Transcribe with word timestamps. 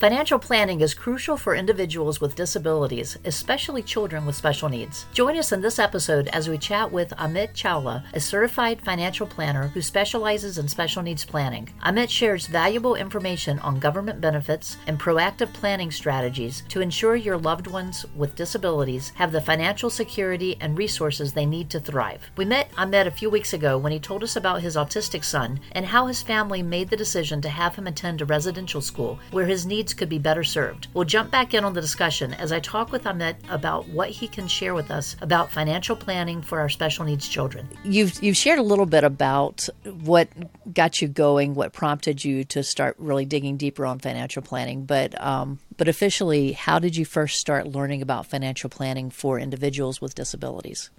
Financial 0.00 0.38
planning 0.38 0.80
is 0.80 0.94
crucial 0.94 1.36
for 1.36 1.54
individuals 1.54 2.22
with 2.22 2.34
disabilities, 2.34 3.18
especially 3.26 3.82
children 3.82 4.24
with 4.24 4.34
special 4.34 4.70
needs. 4.70 5.04
Join 5.12 5.36
us 5.36 5.52
in 5.52 5.60
this 5.60 5.78
episode 5.78 6.28
as 6.28 6.48
we 6.48 6.56
chat 6.56 6.90
with 6.90 7.10
Amit 7.18 7.52
Chawla, 7.52 8.02
a 8.14 8.18
certified 8.18 8.80
financial 8.80 9.26
planner 9.26 9.66
who 9.68 9.82
specializes 9.82 10.56
in 10.56 10.68
special 10.68 11.02
needs 11.02 11.22
planning. 11.26 11.68
Amit 11.84 12.08
shares 12.08 12.46
valuable 12.46 12.94
information 12.94 13.58
on 13.58 13.78
government 13.78 14.22
benefits 14.22 14.78
and 14.86 14.98
proactive 14.98 15.52
planning 15.52 15.90
strategies 15.90 16.62
to 16.70 16.80
ensure 16.80 17.14
your 17.14 17.36
loved 17.36 17.66
ones 17.66 18.06
with 18.16 18.34
disabilities 18.36 19.12
have 19.16 19.32
the 19.32 19.40
financial 19.42 19.90
security 19.90 20.56
and 20.62 20.78
resources 20.78 21.34
they 21.34 21.44
need 21.44 21.68
to 21.68 21.78
thrive. 21.78 22.22
We 22.38 22.46
met 22.46 22.72
Amit 22.72 23.06
a 23.06 23.10
few 23.10 23.28
weeks 23.28 23.52
ago 23.52 23.76
when 23.76 23.92
he 23.92 24.00
told 24.00 24.22
us 24.22 24.34
about 24.34 24.62
his 24.62 24.76
autistic 24.76 25.24
son 25.24 25.60
and 25.72 25.84
how 25.84 26.06
his 26.06 26.22
family 26.22 26.62
made 26.62 26.88
the 26.88 26.96
decision 26.96 27.42
to 27.42 27.50
have 27.50 27.74
him 27.74 27.86
attend 27.86 28.22
a 28.22 28.24
residential 28.24 28.80
school 28.80 29.18
where 29.30 29.44
his 29.44 29.66
needs 29.66 29.89
could 29.94 30.08
be 30.08 30.18
better 30.18 30.44
served. 30.44 30.88
We'll 30.94 31.04
jump 31.04 31.30
back 31.30 31.54
in 31.54 31.64
on 31.64 31.72
the 31.72 31.80
discussion 31.80 32.34
as 32.34 32.52
I 32.52 32.60
talk 32.60 32.92
with 32.92 33.04
Amit 33.04 33.36
about 33.48 33.88
what 33.88 34.10
he 34.10 34.28
can 34.28 34.48
share 34.48 34.74
with 34.74 34.90
us 34.90 35.16
about 35.20 35.50
financial 35.50 35.96
planning 35.96 36.42
for 36.42 36.60
our 36.60 36.68
special 36.68 37.04
needs 37.04 37.28
children. 37.28 37.68
You've 37.84 38.22
you've 38.22 38.36
shared 38.36 38.58
a 38.58 38.62
little 38.62 38.86
bit 38.86 39.04
about 39.04 39.68
what 39.84 40.28
got 40.72 41.00
you 41.00 41.08
going, 41.08 41.54
what 41.54 41.72
prompted 41.72 42.24
you 42.24 42.44
to 42.44 42.62
start 42.62 42.96
really 42.98 43.24
digging 43.24 43.56
deeper 43.56 43.86
on 43.86 43.98
financial 43.98 44.42
planning, 44.42 44.84
but 44.84 45.20
um, 45.20 45.58
but 45.76 45.88
officially, 45.88 46.52
how 46.52 46.78
did 46.78 46.96
you 46.96 47.04
first 47.04 47.40
start 47.40 47.66
learning 47.66 48.02
about 48.02 48.26
financial 48.26 48.68
planning 48.68 49.10
for 49.10 49.38
individuals 49.38 50.00
with 50.00 50.14
disabilities? 50.14 50.90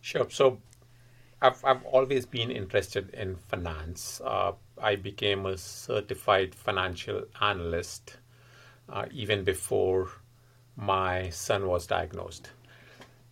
Sure. 0.00 0.28
So 0.30 0.58
I've, 1.40 1.64
I've 1.64 1.84
always 1.84 2.26
been 2.26 2.50
interested 2.50 3.10
in 3.14 3.36
finance. 3.36 4.20
Uh, 4.24 4.52
I 4.78 4.96
became 4.96 5.46
a 5.46 5.56
certified 5.56 6.54
financial 6.54 7.24
analyst 7.40 8.16
uh, 8.88 9.06
even 9.10 9.44
before 9.44 10.10
my 10.76 11.30
son 11.30 11.66
was 11.66 11.86
diagnosed. 11.86 12.50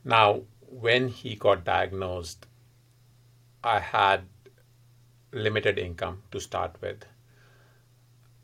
Now, 0.04 0.42
when 0.60 1.08
he 1.08 1.34
got 1.34 1.64
diagnosed, 1.64 2.46
I 3.62 3.80
had 3.80 4.22
limited 5.32 5.78
income 5.78 6.22
to 6.30 6.40
start 6.40 6.76
with. 6.80 7.04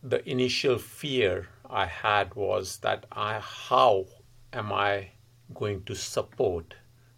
The 0.03 0.28
initial 0.28 0.78
fear 0.78 1.48
I 1.69 1.87
had 1.87 2.34
was 2.34 2.78
that 2.78 3.06
I, 3.11 3.41
how 3.41 4.06
am 4.53 4.72
I 4.72 5.11
going 5.55 5.84
to 5.84 5.94
support 5.94 6.75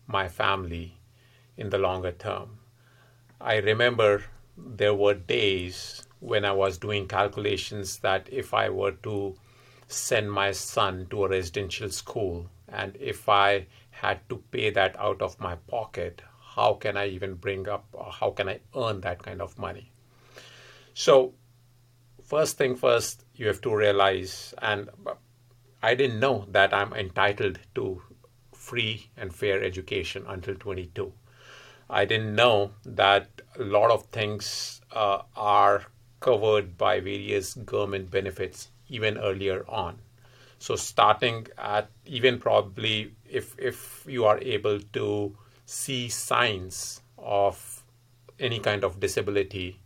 my 0.06 0.28
family 0.28 0.96
in 1.56 1.70
the 1.70 1.78
longer 1.78 2.12
term? 2.12 2.58
I 3.40 3.56
remember 3.56 4.24
there 4.66 4.94
were 4.94 5.14
days 5.14 6.06
when 6.20 6.44
I 6.44 6.52
was 6.52 6.78
doing 6.78 7.08
calculations 7.08 7.98
that 7.98 8.28
if 8.30 8.52
I 8.54 8.68
were 8.68 8.92
to 8.92 9.36
send 9.88 10.30
my 10.30 10.52
son 10.52 11.06
to 11.10 11.24
a 11.24 11.28
residential 11.28 11.90
school 11.90 12.48
and 12.68 12.96
if 13.00 13.28
I 13.28 13.66
had 13.90 14.28
to 14.28 14.36
pay 14.50 14.70
that 14.70 14.98
out 14.98 15.20
of 15.20 15.40
my 15.40 15.56
pocket, 15.56 16.22
how 16.54 16.74
can 16.74 16.96
I 16.96 17.08
even 17.08 17.34
bring 17.34 17.68
up, 17.68 17.84
how 18.12 18.30
can 18.30 18.48
I 18.48 18.60
earn 18.76 19.00
that 19.02 19.22
kind 19.22 19.40
of 19.40 19.58
money? 19.58 19.92
So, 20.94 21.34
first 22.22 22.58
thing 22.58 22.76
first, 22.76 23.24
you 23.34 23.46
have 23.46 23.60
to 23.62 23.74
realize, 23.74 24.54
and 24.58 24.88
I 25.82 25.94
didn't 25.94 26.20
know 26.20 26.46
that 26.50 26.74
I'm 26.74 26.92
entitled 26.92 27.58
to 27.74 28.02
free 28.52 29.10
and 29.16 29.34
fair 29.34 29.62
education 29.62 30.24
until 30.28 30.54
22. 30.54 31.12
I 31.92 32.04
didn't 32.04 32.36
know 32.36 32.70
that 32.84 33.42
a 33.58 33.64
lot 33.64 33.90
of 33.90 34.06
things 34.06 34.80
uh, 34.92 35.22
are 35.34 35.86
covered 36.20 36.78
by 36.78 37.00
various 37.00 37.54
government 37.54 38.12
benefits 38.12 38.68
even 38.88 39.18
earlier 39.18 39.64
on. 39.68 39.98
So 40.60 40.76
starting 40.76 41.48
at 41.58 41.90
even 42.06 42.38
probably 42.38 43.14
if 43.28 43.58
if 43.58 44.04
you 44.06 44.24
are 44.24 44.38
able 44.38 44.78
to 44.78 45.36
see 45.66 46.08
signs 46.08 47.00
of 47.18 47.82
any 48.38 48.60
kind 48.60 48.84
of 48.84 49.00
disability, 49.00 49.80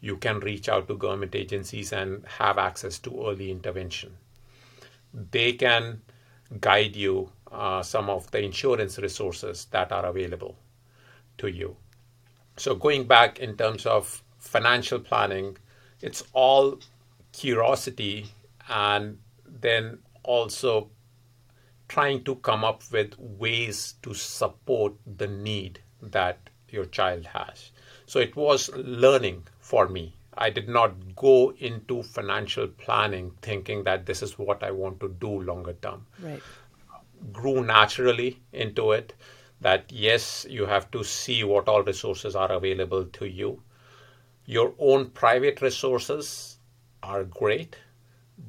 you 0.00 0.16
can 0.16 0.40
reach 0.40 0.68
out 0.68 0.88
to 0.88 0.96
government 0.96 1.36
agencies 1.36 1.92
and 1.92 2.26
have 2.26 2.58
access 2.58 2.98
to 3.00 3.28
early 3.28 3.50
intervention. 3.52 4.16
They 5.30 5.52
can 5.52 6.02
guide 6.60 6.96
you 6.96 7.30
uh, 7.52 7.82
some 7.82 8.10
of 8.10 8.28
the 8.32 8.42
insurance 8.42 8.98
resources 8.98 9.66
that 9.70 9.92
are 9.92 10.06
available 10.06 10.56
to 11.38 11.48
you. 11.48 11.76
So, 12.56 12.74
going 12.74 13.06
back 13.06 13.40
in 13.40 13.56
terms 13.56 13.86
of 13.86 14.22
financial 14.38 15.00
planning, 15.00 15.56
it's 16.00 16.22
all 16.32 16.78
curiosity 17.32 18.26
and 18.68 19.18
then 19.46 19.98
also 20.22 20.90
trying 21.88 22.24
to 22.24 22.36
come 22.36 22.64
up 22.64 22.82
with 22.92 23.18
ways 23.18 23.94
to 24.02 24.14
support 24.14 24.94
the 25.16 25.26
need 25.26 25.80
that 26.00 26.38
your 26.68 26.84
child 26.84 27.26
has. 27.26 27.70
So, 28.06 28.20
it 28.20 28.36
was 28.36 28.70
learning 28.74 29.44
for 29.60 29.88
me. 29.88 30.14
I 30.36 30.50
did 30.50 30.68
not 30.68 31.16
go 31.16 31.52
into 31.58 32.02
financial 32.02 32.66
planning 32.68 33.32
thinking 33.40 33.84
that 33.84 34.06
this 34.06 34.22
is 34.22 34.38
what 34.38 34.62
I 34.62 34.70
want 34.72 35.00
to 35.00 35.08
do 35.08 35.40
longer 35.42 35.74
term. 35.74 36.06
Right. 36.20 36.42
Grew 37.32 37.64
naturally 37.64 38.40
into 38.52 38.92
it 38.92 39.14
that 39.60 39.90
yes, 39.90 40.46
you 40.48 40.66
have 40.66 40.90
to 40.90 41.04
see 41.04 41.44
what 41.44 41.68
all 41.68 41.82
resources 41.82 42.36
are 42.36 42.52
available 42.52 43.04
to 43.04 43.26
you. 43.26 43.62
Your 44.46 44.74
own 44.78 45.10
private 45.10 45.62
resources 45.62 46.58
are 47.02 47.24
great, 47.24 47.76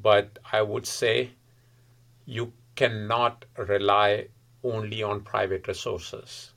but 0.02 0.40
I 0.52 0.62
would 0.62 0.86
say 0.86 1.32
you 2.26 2.54
cannot 2.76 3.46
rely 3.58 4.28
only 4.64 5.04
on 5.04 5.22
private 5.22 5.68
resources. 5.68 6.52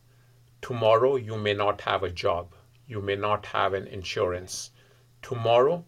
Tomorrow, 0.63 1.17
you 1.17 1.37
may 1.37 1.55
not 1.55 1.83
have 1.83 2.03
a 2.03 2.11
job, 2.11 2.55
you 2.87 3.01
may 3.01 3.17
not 3.17 3.47
have 3.47 3.75
an 3.75 3.87
insurance. 3.87 4.71
Tomorrow, 5.23 5.85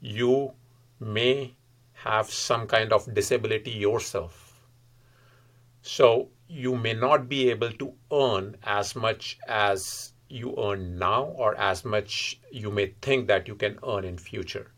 you 0.00 0.52
may 0.98 1.54
have 1.92 2.30
some 2.30 2.66
kind 2.66 2.92
of 2.92 3.14
disability 3.14 3.70
yourself. 3.70 4.60
So, 5.82 6.28
you 6.50 6.76
may 6.76 6.92
not 6.92 7.28
be 7.28 7.48
able 7.48 7.70
to 7.70 7.92
earn 8.12 8.56
as 8.64 8.96
much 8.96 9.38
as 9.46 10.12
you 10.28 10.52
earn 10.58 10.98
now 10.98 11.22
or 11.22 11.54
as 11.56 11.84
much 11.84 12.40
you 12.50 12.72
may 12.72 12.86
think 13.02 13.28
that 13.28 13.46
you 13.46 13.54
can 13.54 13.78
earn 13.86 14.04
in 14.04 14.18
future. 14.18 14.72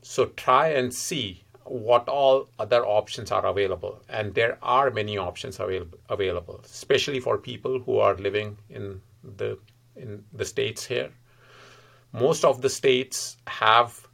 So 0.00 0.26
try 0.26 0.68
and 0.68 0.92
see 0.92 1.44
what 1.64 2.08
all 2.08 2.48
other 2.58 2.82
options 2.86 3.30
are 3.30 3.44
available. 3.44 4.02
And 4.08 4.34
there 4.34 4.56
are 4.62 4.90
many 4.90 5.18
options 5.18 5.60
available, 5.60 5.98
available 6.08 6.60
especially 6.64 7.20
for 7.20 7.36
people 7.36 7.78
who 7.80 7.98
are 7.98 8.14
living 8.14 8.56
in 8.70 9.02
the 9.22 9.58
in 9.96 10.24
the 10.32 10.46
states 10.46 10.86
here. 10.86 11.10
Most 12.12 12.44
of 12.44 12.62
the 12.62 12.70
states 12.70 13.36
have 13.46 14.08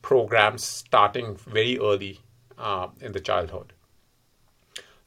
programs 0.00 0.64
starting 0.64 1.36
very 1.36 1.78
early 1.78 2.20
uh, 2.56 2.88
in 3.02 3.12
the 3.12 3.20
childhood 3.20 3.74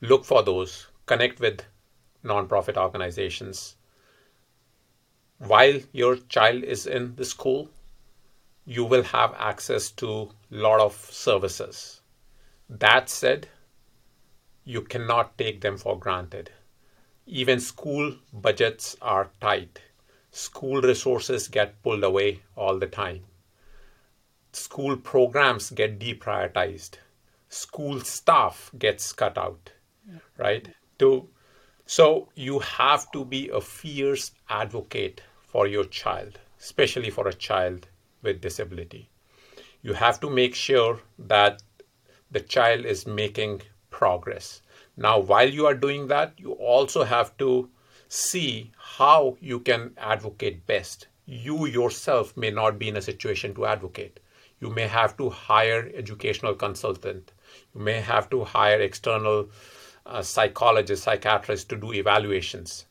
look 0.04 0.26
for 0.26 0.44
those, 0.44 0.88
connect 1.06 1.40
with 1.40 1.62
nonprofit 2.26 2.76
organizations. 2.76 3.78
While 5.38 5.80
your 5.94 6.18
child 6.18 6.66
is 6.66 6.86
in 6.86 7.16
the 7.16 7.24
school, 7.24 7.70
you 8.66 8.84
will 8.84 9.04
have 9.04 9.34
access 9.38 9.92
to 9.92 10.10
a 10.12 10.28
lot 10.50 10.82
of 10.82 10.94
services. 11.10 12.02
That 12.70 13.08
said, 13.08 13.48
you 14.66 14.82
cannot 14.82 15.38
take 15.38 15.62
them 15.62 15.78
for 15.78 15.98
granted. 15.98 16.52
Even 17.26 17.62
school 17.62 18.14
budgets 18.34 18.98
are 19.02 19.32
tight. 19.40 19.80
School 20.32 20.82
resources 20.82 21.48
get 21.48 21.82
pulled 21.82 22.04
away 22.04 22.42
all 22.58 22.78
the 22.78 22.88
time. 22.88 23.22
School 24.52 24.98
programs 24.98 25.70
get 25.70 25.98
deprioritized. 25.98 26.96
School 27.48 28.02
staff 28.02 28.70
gets 28.78 29.14
cut 29.14 29.38
out 29.38 29.72
right? 30.38 30.68
To 31.00 31.28
so 31.86 32.30
you 32.36 32.60
have 32.60 33.12
to 33.12 33.26
be 33.26 33.50
a 33.50 33.60
fierce 33.60 34.32
advocate 34.50 35.22
for 35.48 35.68
your 35.68 35.84
child, 35.86 36.40
especially 36.60 37.10
for 37.10 37.28
a 37.28 37.34
child 37.34 37.88
with 38.22 38.42
disability. 38.42 39.10
You 39.82 39.94
have 39.94 40.20
to 40.22 40.30
make 40.30 40.56
sure 40.56 41.02
that 41.20 41.62
the 42.32 42.40
child 42.40 42.86
is 42.86 43.06
making 43.06 43.62
progress. 43.90 44.62
Now, 44.96 45.20
while 45.20 45.50
you 45.50 45.66
are 45.66 45.76
doing 45.76 46.08
that, 46.08 46.34
you 46.38 46.54
also 46.54 47.04
have 47.04 47.36
to 47.38 47.70
see 48.08 48.72
how 48.78 49.38
you 49.42 49.60
can 49.60 49.94
advocate 49.98 50.66
best. 50.66 51.08
You 51.26 51.66
yourself 51.66 52.36
may 52.38 52.52
not 52.52 52.80
be 52.80 52.88
in 52.90 52.98
a 52.98 53.02
situation 53.02 53.54
to 53.56 53.66
advocate. 53.66 54.20
You 54.60 54.70
may 54.70 54.88
have 54.88 55.18
to 55.18 55.30
hire 55.30 55.92
educational 55.94 56.56
consultant. 56.56 57.32
You 57.76 57.82
may 57.82 58.00
have 58.00 58.30
to 58.30 58.44
hire 58.44 58.80
external 58.80 59.50
uh, 60.06 60.22
psychologists, 60.22 61.06
psychiatrists 61.06 61.66
to 61.66 61.76
do 61.76 61.94
evaluations 61.94 62.86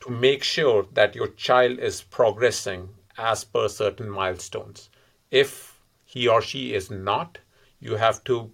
to 0.00 0.10
make 0.10 0.42
sure 0.42 0.86
that 0.94 1.14
your 1.14 1.28
child 1.28 1.78
is 1.78 2.02
progressing 2.02 2.88
as 3.18 3.44
per 3.44 3.68
certain 3.68 4.08
milestones. 4.08 4.88
If 5.30 5.78
he 6.04 6.26
or 6.26 6.40
she 6.40 6.72
is 6.74 6.90
not, 6.90 7.38
you 7.78 7.96
have 7.96 8.24
to 8.24 8.50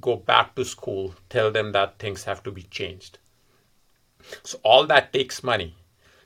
go 0.00 0.16
back 0.16 0.54
to 0.56 0.64
school, 0.64 1.14
tell 1.30 1.50
them 1.52 1.72
that 1.72 1.98
things 1.98 2.24
have 2.24 2.42
to 2.42 2.50
be 2.50 2.62
changed. 2.64 3.18
So 4.42 4.58
all 4.64 4.86
that 4.86 5.12
takes 5.12 5.44
money. 5.44 5.76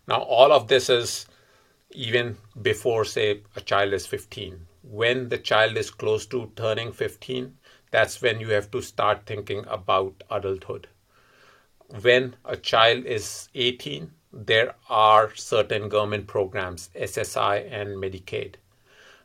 Now, 0.08 0.23
all 0.23 0.53
of 0.53 0.69
this 0.69 0.88
is 0.88 1.26
even 1.91 2.38
before, 2.61 3.05
say, 3.05 3.43
a 3.55 3.61
child 3.61 3.93
is 3.93 4.06
15. 4.06 4.67
When 4.82 5.29
the 5.29 5.38
child 5.38 5.76
is 5.76 5.91
close 5.91 6.26
to 6.26 6.50
turning 6.56 6.93
15, 6.93 7.56
that's 7.91 8.20
when 8.23 8.41
you 8.41 8.49
have 8.50 8.70
to 8.70 8.81
start 8.81 9.26
thinking 9.26 9.65
about 9.69 10.25
adulthood. 10.31 10.88
When 12.00 12.37
a 12.44 12.56
child 12.56 13.05
is 13.05 13.49
18, 13.55 14.11
there 14.33 14.75
are 14.89 15.35
certain 15.35 15.89
government 15.91 16.27
programs, 16.27 16.89
SSI 16.94 17.71
and 17.71 18.03
Medicaid, 18.03 18.55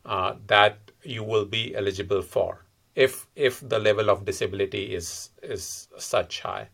uh, 0.06 0.36
that 0.48 0.78
you 1.04 1.24
will 1.24 1.46
be 1.46 1.74
eligible 1.76 2.22
for 2.22 2.66
if 2.98 3.28
if 3.36 3.62
the 3.70 3.78
level 3.78 4.10
of 4.10 4.26
disability 4.26 4.96
is 4.96 5.30
is 5.44 5.88
such 5.98 6.42
high. 6.42 6.68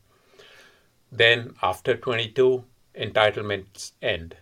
Then 1.12 1.54
after 1.62 1.96
22, 1.96 2.64
entitlements 2.96 3.92
end. 4.02 4.38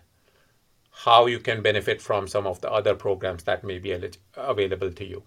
How 0.90 1.26
you 1.26 1.40
can 1.40 1.60
benefit 1.60 2.00
from 2.00 2.28
some 2.28 2.46
of 2.46 2.60
the 2.60 2.70
other 2.70 2.94
programs 2.94 3.44
that 3.44 3.64
may 3.64 3.78
be 3.78 3.92
available 4.36 4.92
to 4.92 5.04
you. 5.04 5.24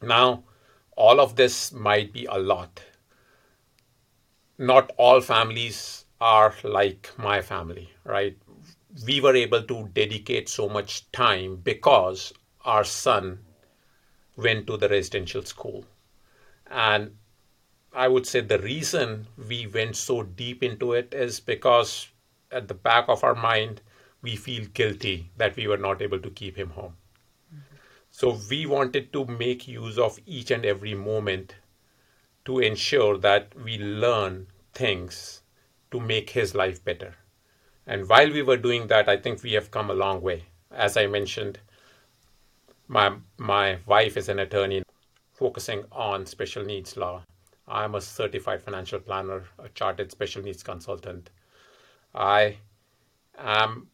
Now, 0.00 0.44
all 0.96 1.20
of 1.20 1.36
this 1.36 1.72
might 1.72 2.12
be 2.12 2.24
a 2.24 2.38
lot. 2.38 2.82
Not 4.58 4.92
all 4.96 5.20
families 5.20 6.06
are 6.20 6.54
like 6.64 7.10
my 7.18 7.42
family, 7.42 7.90
right? 8.04 8.36
We 9.06 9.20
were 9.20 9.36
able 9.36 9.62
to 9.62 9.90
dedicate 9.92 10.48
so 10.48 10.68
much 10.68 11.10
time 11.12 11.56
because 11.56 12.32
our 12.64 12.84
son 12.84 13.40
went 14.36 14.66
to 14.66 14.76
the 14.76 14.88
residential 14.88 15.42
school. 15.42 15.84
And 16.70 17.16
I 17.92 18.08
would 18.08 18.26
say 18.26 18.40
the 18.40 18.58
reason 18.58 19.26
we 19.48 19.66
went 19.66 19.96
so 19.96 20.22
deep 20.22 20.62
into 20.62 20.92
it 20.92 21.14
is 21.14 21.40
because 21.40 22.08
at 22.50 22.68
the 22.68 22.74
back 22.74 23.08
of 23.08 23.24
our 23.24 23.34
mind, 23.34 23.80
we 24.22 24.36
feel 24.36 24.66
guilty 24.74 25.30
that 25.36 25.56
we 25.56 25.66
were 25.66 25.76
not 25.76 26.02
able 26.02 26.18
to 26.18 26.30
keep 26.30 26.56
him 26.56 26.70
home. 26.70 26.96
Mm-hmm. 27.54 27.76
So 28.10 28.38
we 28.50 28.66
wanted 28.66 29.12
to 29.12 29.24
make 29.26 29.68
use 29.68 29.98
of 29.98 30.18
each 30.26 30.50
and 30.50 30.64
every 30.64 30.94
moment 30.94 31.54
to 32.46 32.58
ensure 32.60 33.18
that 33.18 33.54
we 33.62 33.78
learn 33.78 34.46
things 34.72 35.42
to 35.90 36.00
make 36.00 36.30
his 36.30 36.54
life 36.54 36.82
better. 36.84 37.14
And 37.86 38.08
while 38.08 38.32
we 38.32 38.42
were 38.42 38.56
doing 38.56 38.86
that, 38.88 39.08
I 39.08 39.16
think 39.16 39.42
we 39.42 39.52
have 39.52 39.70
come 39.70 39.90
a 39.90 39.94
long 39.94 40.20
way. 40.22 40.44
As 40.70 40.96
I 40.96 41.06
mentioned, 41.06 41.60
my 42.88 43.16
my 43.36 43.78
wife 43.86 44.16
is 44.16 44.28
an 44.28 44.38
attorney 44.38 44.82
focusing 45.32 45.84
on 45.92 46.26
special 46.26 46.64
needs 46.64 46.96
law. 46.96 47.22
I'm 47.68 47.94
a 47.94 48.00
certified 48.00 48.62
financial 48.62 49.00
planner, 49.00 49.44
a 49.58 49.68
chartered 49.70 50.12
special 50.12 50.42
needs 50.42 50.62
consultant. 50.62 51.30
I 52.14 52.58
am 53.36 53.88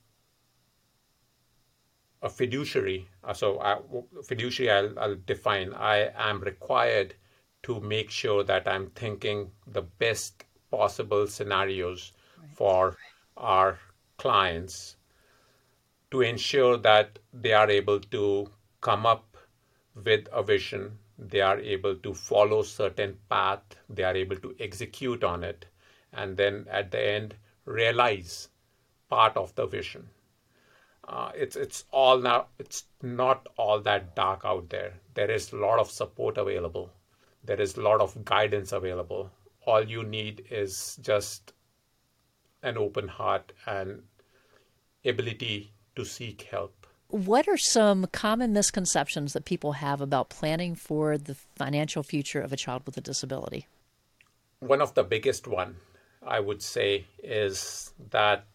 a 2.22 2.28
fiduciary. 2.28 3.08
Uh, 3.25 3.32
so, 3.32 3.60
I, 3.60 3.78
fiduciary, 4.25 4.70
I'll, 4.70 4.99
I'll 4.99 5.16
define. 5.26 5.72
I 5.72 6.10
am 6.14 6.40
required 6.40 7.14
to 7.62 7.81
make 7.81 8.11
sure 8.11 8.43
that 8.44 8.67
I'm 8.67 8.91
thinking 8.91 9.50
the 9.67 9.82
best 9.82 10.44
possible 10.70 11.26
scenarios 11.26 12.12
right. 12.38 12.50
for 12.55 12.97
our 13.37 13.79
clients 14.17 14.97
to 16.11 16.20
ensure 16.20 16.76
that 16.79 17.19
they 17.32 17.53
are 17.53 17.70
able 17.70 18.00
to 18.00 18.50
come 18.81 19.06
up 19.06 19.37
with 19.94 20.29
a 20.32 20.43
vision 20.43 20.99
they 21.19 21.41
are 21.41 21.59
able 21.59 21.94
to 21.94 22.14
follow 22.14 22.62
certain 22.62 23.17
path 23.29 23.62
they 23.88 24.03
are 24.03 24.17
able 24.17 24.37
to 24.37 24.55
execute 24.59 25.23
on 25.23 25.44
it 25.44 25.67
and 26.12 26.37
then 26.37 26.67
at 26.70 26.91
the 26.91 27.00
end 27.00 27.35
realize 27.64 28.49
part 29.09 29.37
of 29.37 29.55
the 29.55 29.67
vision. 29.67 30.09
Uh, 31.06 31.31
it's 31.35 31.56
it's 31.56 31.85
all 31.91 32.19
now 32.19 32.47
it's 32.59 32.85
not 33.03 33.49
all 33.56 33.81
that 33.81 34.14
dark 34.14 34.43
out 34.44 34.69
there. 34.70 34.93
There 35.14 35.31
is 35.31 35.53
a 35.53 35.56
lot 35.56 35.79
of 35.79 35.91
support 35.91 36.38
available 36.38 36.91
there 37.44 37.60
is 37.60 37.76
a 37.76 37.80
lot 37.80 38.00
of 38.00 38.24
guidance 38.24 38.72
available 38.72 39.30
all 39.66 39.82
you 39.84 40.02
need 40.02 40.44
is 40.50 40.98
just 41.00 41.52
an 42.62 42.76
open 42.76 43.08
heart 43.08 43.52
and 43.66 44.02
ability 45.04 45.72
to 45.96 46.04
seek 46.04 46.42
help 46.42 46.82
what 47.12 47.46
are 47.46 47.58
some 47.58 48.06
common 48.06 48.54
misconceptions 48.54 49.34
that 49.34 49.44
people 49.44 49.72
have 49.72 50.00
about 50.00 50.30
planning 50.30 50.74
for 50.74 51.18
the 51.18 51.34
financial 51.34 52.02
future 52.02 52.40
of 52.40 52.54
a 52.54 52.56
child 52.56 52.86
with 52.86 52.96
a 52.96 53.02
disability? 53.02 53.66
One 54.60 54.80
of 54.80 54.94
the 54.94 55.04
biggest 55.04 55.46
one 55.46 55.76
I 56.26 56.40
would 56.40 56.62
say 56.62 57.04
is 57.22 57.92
that 58.08 58.46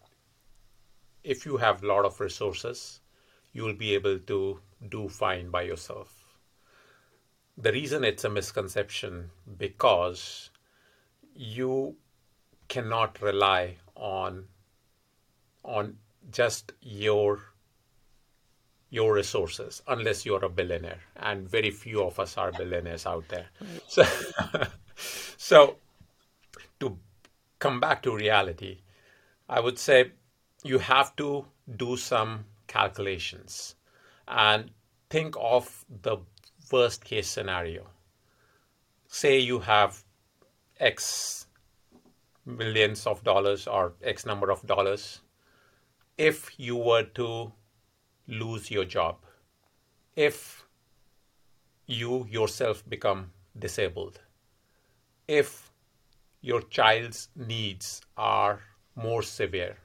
if 1.22 1.46
you 1.46 1.58
have 1.58 1.84
a 1.84 1.86
lot 1.86 2.04
of 2.04 2.18
resources, 2.18 2.98
you 3.52 3.62
will 3.62 3.74
be 3.74 3.94
able 3.94 4.18
to 4.18 4.58
do 4.88 5.08
fine 5.08 5.50
by 5.50 5.62
yourself. 5.62 6.17
The 7.60 7.72
reason 7.72 8.04
it's 8.04 8.24
a 8.24 8.30
misconception 8.30 9.30
because 9.58 10.50
you 11.34 11.96
cannot 12.68 13.20
rely 13.20 13.76
on 13.96 14.44
on 15.64 15.96
just 16.30 16.72
your 16.80 17.40
your 18.90 19.12
resources 19.12 19.82
unless 19.88 20.24
you're 20.24 20.44
a 20.44 20.48
billionaire 20.48 21.00
and 21.16 21.48
very 21.48 21.70
few 21.70 22.02
of 22.02 22.18
us 22.20 22.38
are 22.38 22.52
billionaires 22.52 23.06
out 23.06 23.28
there. 23.28 23.46
So 23.88 24.04
so 25.36 25.76
to 26.80 26.96
come 27.58 27.80
back 27.80 28.02
to 28.02 28.14
reality 28.14 28.78
i 29.48 29.60
would 29.60 29.78
say 29.78 30.12
you 30.64 30.78
have 30.78 31.14
to 31.16 31.44
do 31.76 31.96
some 31.96 32.44
calculations 32.66 33.76
and 34.26 34.70
think 35.10 35.34
of 35.40 35.84
the 36.02 36.18
worst 36.70 37.04
case 37.04 37.28
scenario. 37.28 37.86
Say 39.06 39.38
you 39.38 39.60
have 39.60 40.04
x 40.78 41.46
millions 42.44 43.06
of 43.06 43.22
dollars 43.24 43.66
or 43.66 43.92
x 44.02 44.26
number 44.26 44.50
of 44.50 44.66
dollars. 44.66 45.20
If 46.16 46.58
you 46.58 46.76
were 46.76 47.04
to 47.14 47.52
lose 48.26 48.70
your 48.70 48.84
job 48.84 49.16
if 50.18 50.66
you 51.86 52.26
yourself 52.28 52.82
become 52.88 53.30
disabled, 53.56 54.20
if 55.28 55.70
your 56.40 56.60
child's 56.60 57.28
needs 57.36 58.00
are 58.16 58.62
more 58.96 59.22
severe, 59.22 59.76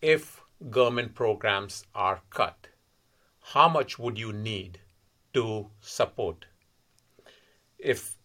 if 0.00 0.40
government 0.70 1.14
programs 1.14 1.84
are 1.94 2.22
cut, 2.30 2.68
how 3.52 3.68
much 3.68 3.98
would 3.98 4.18
you 4.18 4.32
need 4.32 4.80
to 5.34 5.70
support? 5.80 6.46
If 7.78 8.16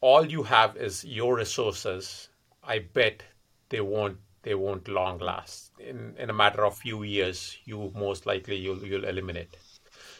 all 0.00 0.26
you 0.26 0.42
have 0.44 0.76
is 0.76 1.04
your 1.04 1.36
resources, 1.36 2.28
I 2.62 2.80
bet 2.80 3.22
they 3.68 3.80
won't 3.80 4.18
they 4.42 4.54
won't 4.54 4.88
long 4.88 5.18
last. 5.18 5.72
In 5.78 6.14
in 6.18 6.30
a 6.30 6.32
matter 6.32 6.64
of 6.64 6.76
few 6.76 7.02
years, 7.02 7.58
you 7.64 7.92
most 7.94 8.26
likely 8.26 8.56
you'll 8.56 8.84
you'll 8.84 9.04
eliminate. 9.04 9.56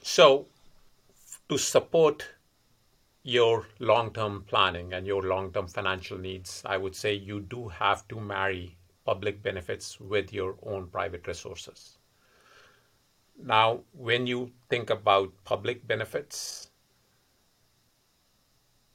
So 0.03 0.47
to 1.49 1.59
support 1.59 2.27
your 3.23 3.67
long-term 3.79 4.45
planning 4.49 4.95
and 4.95 5.07
your 5.07 5.23
long-term 5.23 5.69
financial 5.69 6.17
needs, 6.19 6.63
I 6.65 6.79
would 6.79 6.97
say 6.97 7.13
you 7.13 7.41
do 7.41 7.69
have 7.69 8.09
to 8.09 8.21
marry 8.21 8.77
public 9.05 9.43
benefits 9.43 10.01
with 10.01 10.33
your 10.33 10.57
own 10.63 10.87
private 10.89 11.27
resources. 11.27 11.98
Now, 13.41 13.81
when 13.93 14.27
you 14.27 14.51
think 14.69 14.91
about 14.91 15.33
public 15.45 15.87
benefits, 15.87 16.71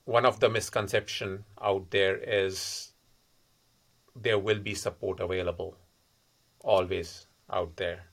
one 0.06 0.26
of 0.26 0.40
the 0.42 0.50
misconception 0.50 1.46
out 1.62 1.92
there 1.92 2.18
is 2.18 2.92
there 4.16 4.38
will 4.38 4.60
be 4.60 4.76
support 4.76 5.20
available 5.20 5.78
always 6.60 7.28
out 7.50 7.78
there. 7.78 8.06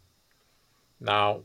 Now, 1.00 1.42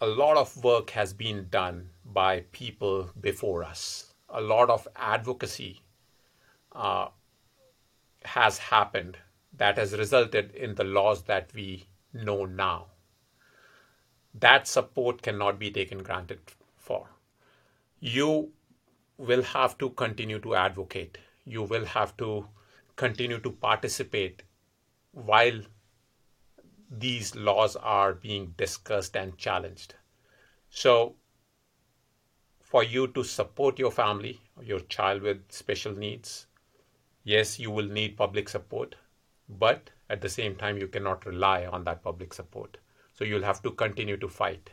a 0.00 0.06
lot 0.06 0.36
of 0.36 0.62
work 0.62 0.90
has 0.90 1.12
been 1.12 1.48
done 1.50 1.90
by 2.04 2.40
people 2.52 3.10
before 3.20 3.64
us. 3.64 4.14
A 4.28 4.40
lot 4.40 4.70
of 4.70 4.86
advocacy 4.96 5.80
uh, 6.72 7.08
has 8.24 8.58
happened 8.58 9.18
that 9.56 9.78
has 9.78 9.96
resulted 9.96 10.52
in 10.52 10.74
the 10.74 10.84
laws 10.84 11.22
that 11.24 11.50
we 11.54 11.86
know 12.12 12.44
now. 12.44 12.86
That 14.40 14.68
support 14.68 15.22
cannot 15.22 15.58
be 15.58 15.70
taken 15.70 16.02
granted 16.02 16.40
for. 16.76 17.08
You 17.98 18.52
will 19.16 19.42
have 19.42 19.78
to 19.78 19.90
continue 19.90 20.38
to 20.40 20.54
advocate. 20.54 21.18
You 21.44 21.62
will 21.62 21.86
have 21.86 22.16
to 22.18 22.46
continue 22.96 23.38
to 23.40 23.50
participate 23.50 24.42
while 25.12 25.60
these 26.90 27.34
laws 27.34 27.76
are 27.76 28.14
being 28.14 28.54
discussed 28.56 29.16
and 29.16 29.36
challenged. 29.36 29.94
So, 30.70 31.16
for 32.60 32.84
you 32.84 33.08
to 33.08 33.24
support 33.24 33.78
your 33.78 33.90
family, 33.90 34.40
your 34.62 34.80
child 34.80 35.22
with 35.22 35.50
special 35.50 35.94
needs. 35.94 36.46
Yes, 37.24 37.58
you 37.58 37.70
will 37.70 37.88
need 37.88 38.16
public 38.16 38.48
support, 38.48 38.94
but 39.48 39.90
at 40.10 40.20
the 40.20 40.28
same 40.28 40.54
time, 40.54 40.78
you 40.78 40.86
cannot 40.86 41.26
rely 41.26 41.66
on 41.66 41.84
that 41.84 42.02
public 42.02 42.34
support. 42.34 42.76
So 43.18 43.24
you'll 43.24 43.42
have 43.42 43.60
to 43.62 43.72
continue 43.72 44.16
to 44.16 44.28
fight. 44.28 44.70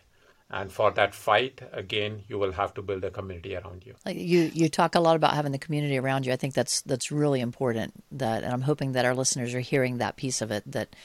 And 0.51 0.71
for 0.71 0.91
that 0.91 1.15
fight, 1.15 1.63
again, 1.71 2.21
you 2.27 2.37
will 2.37 2.51
have 2.51 2.75
to 2.75 2.83
build 2.83 3.03
a 3.03 3.09
community 3.09 3.55
around 3.55 3.83
you. 3.83 3.95
You 4.05 4.51
you 4.53 4.69
talk 4.69 4.93
a 4.93 4.99
lot 4.99 5.15
about 5.15 5.33
having 5.33 5.51
the 5.51 5.57
community 5.57 5.97
around 5.97 6.27
you. 6.27 6.31
I 6.31 6.35
think 6.35 6.53
that's 6.53 6.81
that's 6.81 7.11
really 7.11 7.41
important. 7.41 8.03
That, 8.11 8.43
and 8.43 8.53
I'm 8.53 8.61
hoping 8.61 8.91
that 8.91 9.03
our 9.03 9.15
listeners 9.15 9.55
are 9.55 9.59
hearing 9.59 9.97
that 9.97 10.15
piece 10.15 10.43
of 10.43 10.51
it. 10.51 10.63
That, 10.71 10.95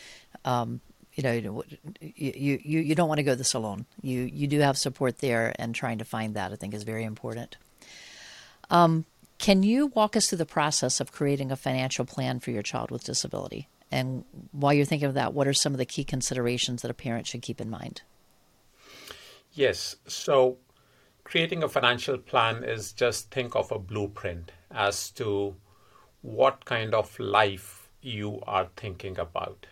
um, 0.45 0.83
you 1.15 1.23
know, 1.23 1.65
you, 2.03 2.61
you 2.63 2.81
you 2.81 2.95
don't 2.95 3.09
want 3.09 3.17
to 3.21 3.25
go 3.25 3.35
this 3.35 3.55
alone. 3.55 3.87
You 4.03 4.21
you 4.21 4.47
do 4.47 4.61
have 4.61 4.77
support 4.77 5.21
there, 5.21 5.55
and 5.59 5.75
trying 5.75 5.97
to 5.99 6.05
find 6.05 6.35
that 6.35 6.53
I 6.53 6.57
think 6.57 6.75
is 6.75 6.83
very 6.83 7.05
important. 7.05 7.57
Um, 8.69 9.07
can 9.39 9.63
you 9.63 9.87
walk 9.87 10.15
us 10.15 10.29
through 10.29 10.45
the 10.45 10.45
process 10.45 11.01
of 11.01 11.11
creating 11.11 11.51
a 11.51 11.57
financial 11.57 12.05
plan 12.05 12.41
for 12.41 12.51
your 12.51 12.63
child 12.63 12.91
with 12.91 13.05
disability? 13.05 13.70
And 13.91 14.25
while 14.53 14.73
you're 14.73 14.85
thinking 14.85 15.09
of 15.09 15.15
that, 15.15 15.35
what 15.35 15.49
are 15.49 15.53
some 15.53 15.73
of 15.73 15.79
the 15.79 15.87
key 15.87 16.05
considerations 16.05 16.83
that 16.83 16.91
a 16.91 16.95
parent 16.95 17.27
should 17.27 17.43
keep 17.43 17.61
in 17.61 17.71
mind? 17.71 18.03
Yes. 19.53 19.97
So, 20.07 20.59
creating 21.25 21.63
a 21.63 21.69
financial 21.69 22.19
plan 22.19 22.63
is 22.63 22.93
just 22.93 23.31
think 23.31 23.57
of 23.57 23.73
a 23.73 23.79
blueprint 23.79 24.53
as 24.71 25.11
to 25.13 25.57
what 26.23 26.65
kind 26.65 26.95
of 26.95 27.19
life 27.19 27.89
you 28.01 28.41
are 28.47 28.69
thinking 28.77 29.19
about. 29.19 29.67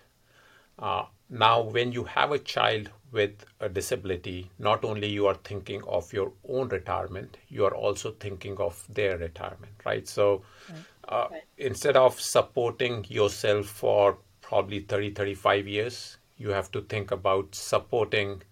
Uh, 0.78 1.04
now, 1.30 1.62
when 1.62 1.92
you 1.92 2.04
have 2.04 2.32
a 2.32 2.38
child 2.38 2.90
with 3.12 3.44
a 3.60 3.68
disability, 3.68 4.50
not 4.58 4.84
only 4.84 5.08
you 5.08 5.26
are 5.26 5.34
thinking 5.34 5.82
of 5.84 6.12
your 6.12 6.32
own 6.48 6.68
retirement, 6.68 7.37
you 7.48 7.64
are 7.64 7.75
also 7.75 8.12
thinking 8.12 8.56
of 8.58 8.84
their 8.88 9.18
retirement, 9.18 9.72
right? 9.84 10.06
So, 10.08 10.42
right. 10.70 10.84
Uh, 11.09 11.29
instead 11.57 11.97
of 11.97 12.21
supporting 12.21 13.05
yourself 13.09 13.67
for 13.67 14.19
probably 14.43 14.81
30, 14.81 15.12
35 15.12 15.67
years, 15.67 16.19
you 16.37 16.50
have 16.50 16.71
to 16.71 16.83
think 16.83 17.11
about 17.11 17.55
supporting 17.55 18.43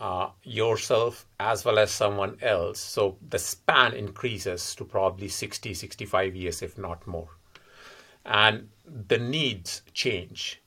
uh, 0.00 0.30
yourself 0.42 1.26
as 1.38 1.64
well 1.64 1.78
as 1.78 1.90
someone 1.90 2.38
else. 2.40 2.80
So 2.80 3.18
the 3.28 3.38
span 3.38 3.92
increases 3.92 4.74
to 4.76 4.84
probably 4.84 5.28
60, 5.28 5.74
65 5.74 6.34
years, 6.34 6.62
if 6.62 6.78
not 6.78 7.06
more. 7.06 7.28
And 8.24 8.70
the 8.86 9.18
needs 9.18 9.82
change 9.92 10.60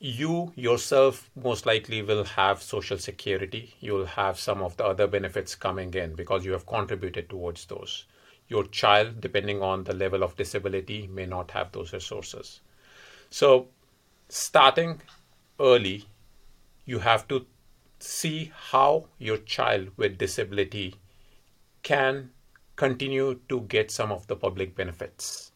you 0.00 0.50
yourself 0.56 1.30
most 1.36 1.66
likely 1.66 2.00
will 2.00 2.24
have 2.24 2.62
social 2.62 2.96
security. 2.96 3.74
You'll 3.80 4.06
have 4.06 4.40
some 4.40 4.62
of 4.62 4.76
the 4.78 4.86
other 4.86 5.06
benefits 5.06 5.54
coming 5.54 5.92
in 5.92 6.14
because 6.14 6.42
you 6.44 6.52
have 6.52 6.66
contributed 6.66 7.28
towards 7.28 7.66
those. 7.66 8.06
Your 8.50 8.64
child, 8.64 9.20
depending 9.20 9.62
on 9.62 9.84
the 9.84 9.94
level 9.94 10.22
of 10.22 10.36
disability, 10.36 11.06
may 11.06 11.24
not 11.24 11.52
have 11.52 11.72
those 11.72 11.92
resources. 11.94 12.60
So, 13.30 13.68
starting 14.28 15.00
early, 15.58 16.04
you 16.84 16.98
have 16.98 17.26
to 17.28 17.46
see 18.00 18.52
how 18.70 19.06
your 19.18 19.36
child 19.38 19.88
with 19.96 20.18
disability 20.18 20.96
can 21.82 22.30
continue 22.74 23.40
to 23.48 23.60
get 23.62 23.90
some 23.90 24.10
of 24.10 24.26
the 24.26 24.36
public 24.36 24.74
benefits. 24.74 25.52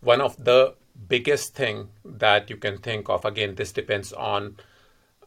One 0.00 0.20
of 0.20 0.42
the 0.42 0.74
biggest 1.08 1.54
thing 1.54 1.90
that 2.04 2.48
you 2.48 2.56
can 2.56 2.78
think 2.78 3.08
of 3.08 3.24
again 3.24 3.56
this 3.56 3.72
depends 3.72 4.12
on 4.12 4.56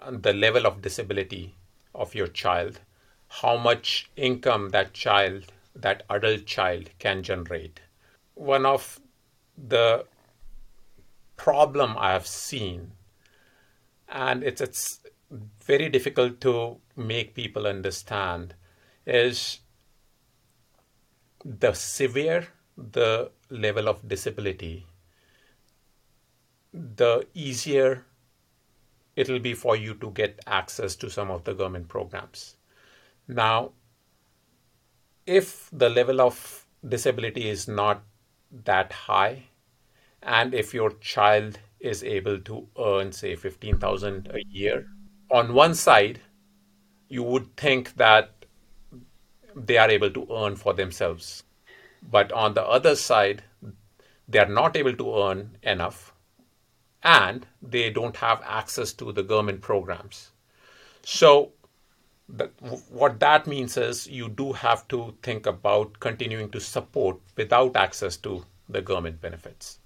the 0.09 0.33
level 0.33 0.65
of 0.65 0.81
disability 0.81 1.55
of 1.93 2.15
your 2.15 2.27
child 2.27 2.79
how 3.27 3.57
much 3.57 4.09
income 4.15 4.69
that 4.69 4.93
child 4.93 5.51
that 5.81 6.03
adult 6.09 6.45
child 6.45 6.89
can 6.99 7.23
generate 7.23 7.79
one 8.33 8.65
of 8.65 8.99
the 9.57 10.05
problem 11.35 11.95
i 11.97 12.11
have 12.11 12.27
seen 12.27 12.91
and 14.09 14.43
it's 14.43 14.61
it's 14.61 14.99
very 15.63 15.89
difficult 15.89 16.39
to 16.41 16.77
make 16.95 17.33
people 17.35 17.67
understand 17.67 18.53
is 19.05 19.59
the 21.43 21.73
severe 21.73 22.47
the 22.77 23.31
level 23.49 23.87
of 23.87 24.07
disability 24.07 24.85
the 26.73 27.25
easier 27.33 28.05
it'll 29.17 29.39
be 29.39 29.53
for 29.55 29.75
you 29.75 29.95
to 29.95 30.11
get 30.11 30.39
access 30.45 30.95
to 30.95 31.09
some 31.09 31.31
of 31.31 31.43
the 31.43 31.53
government 31.53 31.87
programs. 31.89 32.55
Now, 33.27 33.71
if 35.27 35.69
the 35.71 35.89
level 35.89 36.21
of 36.21 36.65
disability 36.87 37.49
is 37.49 37.67
not 37.67 38.01
that 38.63 38.91
high, 38.93 39.43
and 40.23 40.53
if 40.53 40.73
your 40.73 40.91
child 40.93 41.59
is 41.79 42.03
able 42.03 42.39
to 42.39 42.67
earn, 42.79 43.11
say, 43.11 43.35
15,000 43.35 44.31
a 44.33 44.39
year, 44.49 44.87
on 45.29 45.53
one 45.53 45.75
side, 45.75 46.21
you 47.09 47.23
would 47.23 47.55
think 47.57 47.95
that 47.97 48.31
they 49.55 49.77
are 49.77 49.89
able 49.89 50.09
to 50.11 50.27
earn 50.31 50.55
for 50.55 50.73
themselves. 50.73 51.43
But 52.01 52.31
on 52.31 52.53
the 52.53 52.63
other 52.65 52.95
side, 52.95 53.43
they 54.27 54.39
are 54.39 54.49
not 54.49 54.77
able 54.77 54.95
to 54.95 55.17
earn 55.17 55.57
enough 55.63 56.13
and 57.03 57.45
they 57.61 57.89
don't 57.89 58.17
have 58.17 58.41
access 58.45 58.93
to 58.93 59.11
the 59.11 59.23
government 59.23 59.61
programs. 59.61 60.31
So, 61.03 61.51
what 62.89 63.19
that 63.19 63.47
means 63.47 63.77
is 63.77 64.07
you 64.07 64.27
do 64.27 64.51
have 64.53 64.87
to 64.89 65.15
think 65.23 65.45
about 65.45 65.99
continuing 65.99 66.49
to 66.51 66.59
support 66.59 67.17
without 67.35 67.75
access 67.75 68.17
to 68.17 68.45
the 68.67 68.81
government 68.81 69.21
benefits. 69.21 69.79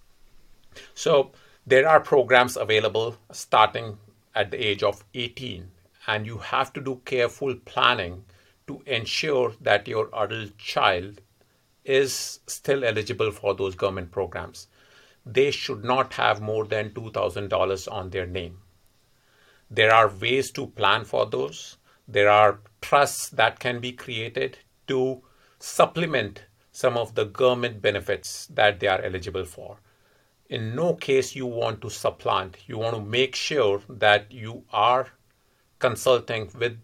So, 0.95 1.31
there 1.67 1.87
are 1.87 1.99
programs 1.99 2.57
available 2.57 3.17
starting 3.31 3.97
at 4.33 4.49
the 4.49 4.65
age 4.65 4.81
of 4.81 5.03
18, 5.13 5.69
and 6.07 6.25
you 6.25 6.39
have 6.39 6.73
to 6.73 6.81
do 6.81 7.01
careful 7.05 7.55
planning 7.65 8.25
to 8.67 8.81
ensure 8.87 9.53
that 9.61 9.87
your 9.87 10.09
adult 10.13 10.57
child 10.57 11.21
is 11.85 12.39
still 12.47 12.83
eligible 12.83 13.31
for 13.31 13.53
those 13.53 13.75
government 13.75 14.11
programs 14.11 14.67
they 15.25 15.51
should 15.51 15.83
not 15.83 16.13
have 16.13 16.41
more 16.41 16.65
than 16.65 16.89
$2,000 16.91 17.91
on 17.91 18.09
their 18.09 18.25
name. 18.25 18.61
There 19.69 19.93
are 19.93 20.09
ways 20.09 20.51
to 20.51 20.67
plan 20.67 21.05
for 21.05 21.25
those. 21.25 21.77
There 22.11 22.29
are 22.29 22.59
trusts 22.81 23.29
that 23.29 23.59
can 23.59 23.79
be 23.79 23.93
created 23.93 24.57
to 24.87 25.21
supplement 25.59 26.43
some 26.73 26.97
of 26.97 27.15
the 27.15 27.23
government 27.23 27.81
benefits 27.81 28.47
that 28.47 28.81
they 28.81 28.87
are 28.87 29.01
eligible 29.01 29.45
for. 29.45 29.77
In 30.49 30.75
no 30.75 30.95
case 30.95 31.35
you 31.35 31.45
want 31.45 31.79
to 31.81 31.89
supplant. 31.89 32.57
You 32.67 32.77
want 32.79 32.95
to 32.95 33.01
make 33.01 33.33
sure 33.33 33.81
that 33.87 34.29
you 34.29 34.65
are 34.73 35.07
consulting 35.79 36.49
with 36.59 36.77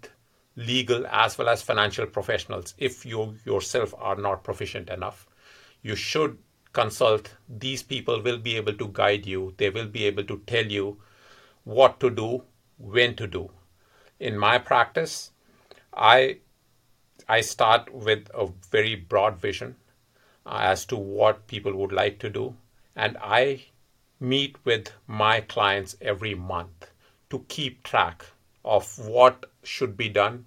legal 0.56 1.06
as 1.08 1.38
well 1.38 1.50
as 1.50 1.62
financial 1.62 2.06
professionals 2.06 2.74
if 2.78 3.06
you 3.06 3.36
yourself 3.44 3.94
are 3.98 4.16
not 4.16 4.46
proficient 4.46 4.90
enough. 4.90 5.28
You 5.82 5.98
should 5.98 6.38
consult, 6.72 7.36
these 7.50 7.84
people 7.84 8.22
will 8.22 8.38
be 8.38 8.56
able 8.56 8.76
to 8.76 8.90
guide 8.94 9.26
you. 9.26 9.54
They 9.58 9.72
will 9.72 9.88
be 9.88 10.06
able 10.06 10.24
to 10.24 10.42
tell 10.48 10.66
you 10.66 11.02
what 11.66 12.00
to 12.00 12.10
do, 12.10 12.44
when 12.78 13.16
to 13.18 13.28
do. 13.28 13.52
In 14.20 14.38
my 14.38 14.58
practice, 14.58 15.32
I 15.94 16.40
I 17.30 17.42
start 17.42 17.94
with 17.94 18.30
a 18.34 18.48
very 18.72 18.96
broad 18.96 19.38
vision 19.38 19.76
uh, 20.46 20.60
as 20.62 20.86
to 20.86 20.96
what 20.96 21.48
people 21.48 21.76
would 21.76 21.92
like 21.92 22.20
to 22.20 22.30
do, 22.30 22.56
and 22.96 23.18
I 23.22 23.66
meet 24.20 24.56
with 24.66 24.92
my 25.06 25.42
clients 25.42 25.98
every 26.02 26.34
month 26.34 26.92
to 27.30 27.46
keep 27.48 27.84
track 27.84 28.26
of 28.64 28.98
what 29.08 29.46
should 29.64 29.96
be 29.98 30.10
done, 30.10 30.46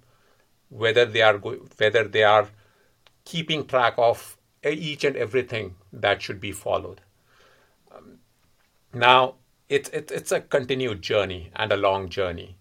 whether 0.68 1.04
they 1.04 1.22
are 1.22 1.38
go- 1.38 1.66
whether 1.76 2.04
they 2.08 2.24
are 2.24 2.48
keeping 3.24 3.66
track 3.66 3.94
of 3.96 4.36
each 4.64 5.04
and 5.04 5.16
everything 5.16 5.76
that 5.92 6.22
should 6.22 6.40
be 6.40 6.52
followed. 6.52 7.00
Um, 7.92 8.18
now, 8.92 9.34
it's, 9.68 9.88
it's, 9.90 10.10
it's 10.12 10.32
a 10.32 10.40
continued 10.40 11.00
journey 11.02 11.50
and 11.54 11.72
a 11.72 11.76
long 11.76 12.08
journey. 12.08 12.56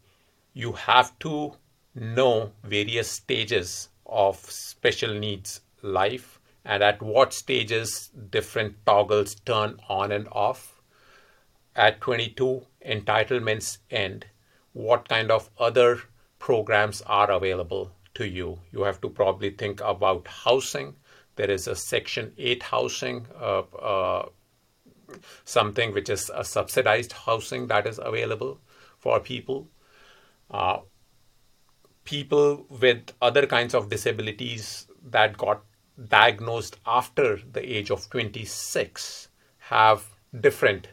You 0.60 0.74
have 0.74 1.18
to 1.20 1.54
know 1.96 2.52
various 2.64 3.10
stages 3.10 3.90
of 4.06 4.38
special 4.38 5.14
needs 5.14 5.62
life 5.82 6.40
and 6.66 6.84
at 6.84 7.02
what 7.02 7.34
stages 7.34 8.10
different 8.30 8.76
toggles 8.86 9.36
turn 9.36 9.80
on 9.88 10.12
and 10.12 10.28
off. 10.32 10.82
At 11.76 12.02
22, 12.02 12.66
entitlements 12.86 13.78
end. 13.90 14.26
What 14.74 15.08
kind 15.08 15.32
of 15.32 15.50
other 15.58 16.02
programs 16.40 17.02
are 17.04 17.32
available 17.32 17.92
to 18.16 18.28
you? 18.28 18.60
You 18.72 18.84
have 18.84 19.00
to 19.02 19.10
probably 19.10 19.52
think 19.52 19.82
about 19.82 20.28
housing 20.28 20.96
there 21.40 21.50
is 21.50 21.68
a 21.68 21.76
Section 21.78 22.34
8 22.38 22.64
housing, 22.64 23.26
uh, 23.40 23.62
uh, 23.62 24.28
something 25.46 25.94
which 25.94 26.10
is 26.10 26.30
a 26.36 26.44
subsidized 26.44 27.14
housing 27.14 27.68
that 27.68 27.88
is 27.88 27.98
available 27.98 28.60
for 28.98 29.22
people. 29.22 29.70
Uh, 30.50 30.80
people 32.04 32.66
with 32.70 33.12
other 33.22 33.46
kinds 33.46 33.74
of 33.74 33.90
disabilities 33.90 34.88
that 35.04 35.38
got 35.38 35.64
diagnosed 36.08 36.78
after 36.86 37.40
the 37.52 37.62
age 37.78 37.92
of 37.92 38.10
26 38.10 39.28
have 39.58 40.06
different 40.40 40.88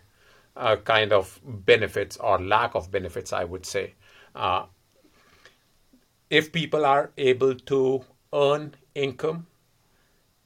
uh, 0.56 0.76
kind 0.76 1.12
of 1.12 1.40
benefits 1.44 2.16
or 2.16 2.38
lack 2.38 2.75
of 2.75 2.90
benefits, 2.90 3.32
I 3.32 3.44
would 3.44 3.64
say. 3.64 3.94
Uh, 4.34 4.66
if 6.28 6.52
people 6.52 6.84
are 6.84 7.12
able 7.16 7.54
to 7.54 8.04
earn 8.32 8.75
income 8.94 9.46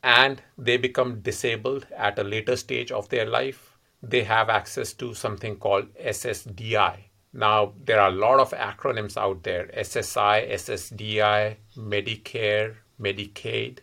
and 0.02 0.42
they 0.56 0.76
become 0.76 1.20
disabled 1.20 1.86
at 1.96 2.18
a 2.18 2.24
later 2.24 2.56
stage 2.56 2.90
of 2.92 3.08
their 3.08 3.26
life, 3.26 3.78
they 4.02 4.24
have 4.24 4.48
access 4.48 4.92
to 4.94 5.14
something 5.14 5.56
called 5.56 5.92
SSDI. 5.94 7.09
Now, 7.32 7.74
there 7.84 8.00
are 8.00 8.08
a 8.08 8.14
lot 8.14 8.40
of 8.40 8.50
acronyms 8.50 9.16
out 9.16 9.44
there 9.44 9.70
SSI, 9.76 10.50
SSDI, 10.50 11.56
Medicare, 11.76 12.76
Medicaid. 13.00 13.78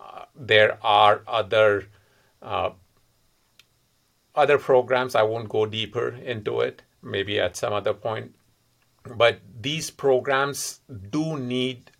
Uh, 0.00 0.24
there 0.34 0.78
are 0.82 1.22
other 1.28 1.86
uh, 2.42 2.70
other 4.34 4.58
programs. 4.58 5.14
I 5.14 5.22
won't 5.22 5.48
go 5.48 5.64
deeper 5.64 6.08
into 6.08 6.60
it, 6.60 6.82
maybe 7.02 7.38
at 7.38 7.56
some 7.56 7.72
other 7.72 7.94
point. 7.94 8.34
But 9.04 9.40
these 9.60 9.90
programs 9.90 10.80
do 11.10 11.38
need 11.38 11.92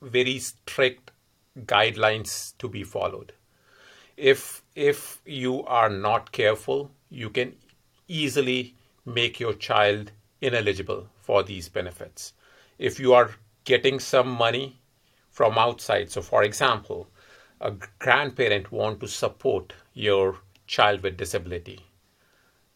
very 0.00 0.38
strict 0.38 1.10
guidelines 1.58 2.56
to 2.58 2.68
be 2.68 2.84
followed. 2.84 3.34
If 4.16 4.62
if 4.74 5.20
you 5.26 5.62
are 5.64 5.90
not 5.90 6.32
careful, 6.32 6.90
you 7.10 7.28
can 7.28 7.56
easily 8.08 8.76
make 9.04 9.40
your 9.40 9.54
child 9.54 10.12
ineligible 10.40 11.08
for 11.20 11.42
these 11.42 11.68
benefits. 11.68 12.32
If 12.78 12.98
you 12.98 13.14
are 13.14 13.30
getting 13.64 14.00
some 14.00 14.28
money 14.28 14.80
from 15.30 15.58
outside, 15.58 16.10
so 16.10 16.22
for 16.22 16.42
example, 16.42 17.08
a 17.60 17.72
grandparent 17.98 18.72
want 18.72 19.00
to 19.00 19.08
support 19.08 19.72
your 19.94 20.38
child 20.66 21.02
with 21.02 21.16
disability, 21.16 21.86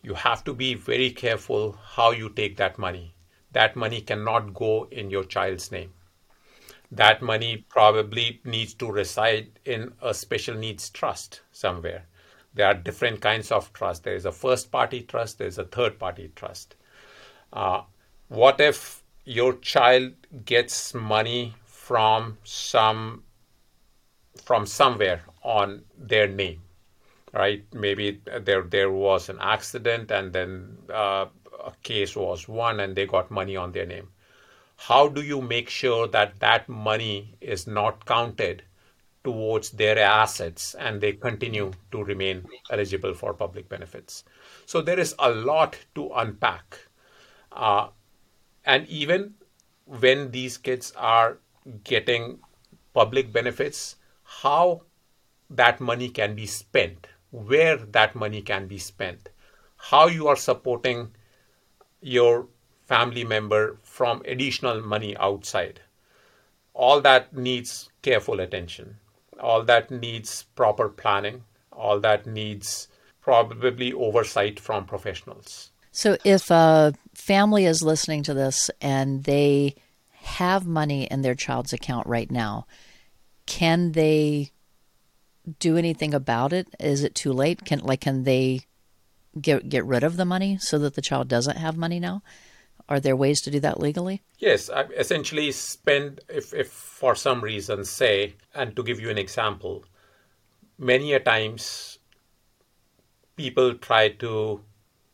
you 0.03 0.15
have 0.15 0.45
to 0.45 0.55
be 0.55 0.75
very 0.75 1.11
careful 1.11 1.73
how 1.73 2.11
you 2.13 2.29
take 2.29 2.57
that 2.57 2.79
money. 2.79 3.15
That 3.53 3.77
money 3.77 4.01
cannot 4.01 4.55
go 4.55 4.89
in 4.91 5.11
your 5.11 5.25
child's 5.25 5.73
name 5.73 5.93
that 6.91 7.21
money 7.21 7.65
probably 7.69 8.41
needs 8.45 8.73
to 8.75 8.91
reside 8.91 9.59
in 9.65 9.93
a 10.01 10.15
special 10.15 10.55
needs 10.55 10.89
trust 10.91 11.41
somewhere. 11.51 12.07
There 12.57 12.67
are 12.67 12.75
different 12.75 13.21
kinds 13.21 13.53
of 13.53 13.73
trust. 13.73 14.05
There 14.05 14.15
is 14.15 14.25
a 14.25 14.33
first 14.33 14.73
party 14.73 15.03
trust, 15.03 15.39
there 15.39 15.47
is 15.47 15.59
a 15.59 15.65
third 15.65 15.99
party 15.99 16.33
trust. 16.35 16.75
Uh, 17.53 17.83
what 18.29 18.61
if 18.61 19.03
your 19.25 19.55
child 19.59 20.13
gets 20.45 20.95
money 20.95 21.55
from 21.65 22.39
some 22.45 23.23
from 24.43 24.67
somewhere 24.67 25.23
on 25.43 25.83
their 25.99 26.27
name 26.29 26.63
right 27.33 27.65
maybe 27.73 28.21
there 28.41 28.63
there 28.63 28.91
was 28.91 29.29
an 29.29 29.39
accident 29.41 30.11
and 30.11 30.33
then 30.33 30.77
uh, 30.93 31.27
a 31.65 31.73
case 31.83 32.15
was 32.17 32.49
won 32.49 32.81
and 32.81 32.97
they 32.97 33.07
got 33.07 33.31
money 33.31 33.57
on 33.57 33.73
their 33.73 33.87
name 33.87 34.09
how 34.77 35.09
do 35.09 35.23
you 35.23 35.41
make 35.41 35.69
sure 35.69 36.07
that 36.07 36.39
that 36.41 36.69
money 36.69 37.35
is 37.41 37.67
not 37.67 38.05
counted 38.05 38.63
towards 39.27 39.71
their 39.71 39.99
assets 39.99 40.75
and 40.79 41.01
they 41.01 41.13
continue 41.13 41.73
to 41.91 42.05
remain 42.05 42.47
eligible 42.71 43.13
for 43.13 43.35
public 43.35 43.69
benefits? 43.69 44.23
So 44.67 44.81
there 44.81 45.01
is 45.01 45.17
a 45.19 45.31
lot 45.31 45.77
to 45.97 46.13
unpack. 46.15 46.79
Uh, 47.51 47.89
and 48.65 48.87
even 48.87 49.35
when 49.85 50.31
these 50.31 50.57
kids 50.59 50.93
are 50.97 51.39
getting 51.83 52.39
public 52.95 53.33
benefits, 53.33 53.97
how 54.23 54.83
that 55.51 55.81
money 55.81 56.09
can 56.09 56.37
be 56.37 56.47
spent, 56.47 57.09
where 57.33 57.77
that 57.77 58.15
money 58.15 58.43
can 58.43 58.69
be 58.69 58.79
spent, 58.79 59.29
how 59.77 60.07
you 60.07 60.29
are 60.29 60.37
supporting 60.37 61.11
your 62.01 62.47
family 62.85 63.25
member 63.25 63.79
from 63.83 64.23
additional 64.25 64.81
money 64.81 65.17
outside. 65.17 65.81
All 66.75 67.01
that 67.01 67.35
needs 67.35 67.91
careful 68.03 68.39
attention. 68.39 68.99
All 69.41 69.63
that 69.65 69.91
needs 69.91 70.45
proper 70.55 70.89
planning. 70.89 71.45
All 71.73 72.01
that 72.01 72.27
needs 72.27 72.89
probably 73.21 73.93
oversight 73.93 74.59
from 74.61 74.87
professionals. 74.87 75.71
So, 75.93 76.17
if 76.25 76.51
a 76.51 76.95
family 77.15 77.65
is 77.65 77.83
listening 77.83 78.23
to 78.25 78.35
this 78.35 78.71
and 78.81 79.25
they 79.25 79.75
have 80.13 80.67
money 80.67 81.05
in 81.05 81.23
their 81.23 81.35
child's 81.35 81.73
account 81.73 82.07
right 82.07 82.31
now, 82.31 82.67
can 83.47 83.93
they 83.93 84.51
do 85.59 85.77
anything 85.77 86.13
about 86.13 86.53
it? 86.53 86.69
Is 86.81 87.03
it 87.03 87.15
too 87.15 87.33
late? 87.33 87.65
Can 87.65 87.81
like 87.81 88.01
can 88.01 88.25
they 88.25 88.61
get 89.41 89.69
get 89.69 89.85
rid 89.85 90.03
of 90.03 90.17
the 90.17 90.25
money 90.25 90.59
so 90.59 90.79
that 90.79 90.95
the 90.95 91.03
child 91.03 91.29
doesn't 91.29 91.57
have 91.57 91.77
money 91.77 92.01
now? 92.01 92.23
Are 92.89 93.01
there 93.01 93.17
ways 93.17 93.41
to 93.43 93.51
do 93.51 93.61
that 93.61 93.81
legally? 93.81 94.23
Yes, 94.39 94.71
I 94.71 94.83
essentially 94.97 95.51
spend 95.53 96.21
if, 96.29 96.55
if 96.55 96.69
for 96.71 97.15
some 97.15 97.43
reason 97.43 97.85
say, 97.85 98.35
and 98.55 98.77
to 98.77 98.83
give 98.83 99.01
you 99.01 99.11
an 99.11 99.19
example, 99.19 99.85
many 100.79 101.13
a 101.13 101.21
times 101.21 101.99
people 103.37 103.75
try 103.75 104.09
to 104.09 104.61